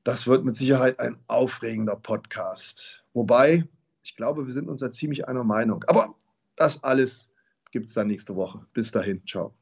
[0.05, 3.05] Das wird mit Sicherheit ein aufregender Podcast.
[3.13, 3.69] Wobei,
[4.03, 5.85] ich glaube, wir sind uns da ziemlich einer Meinung.
[5.89, 6.15] Aber
[6.57, 7.29] das alles
[7.71, 8.65] gibt es dann nächste Woche.
[8.75, 9.55] Bis dahin, ciao.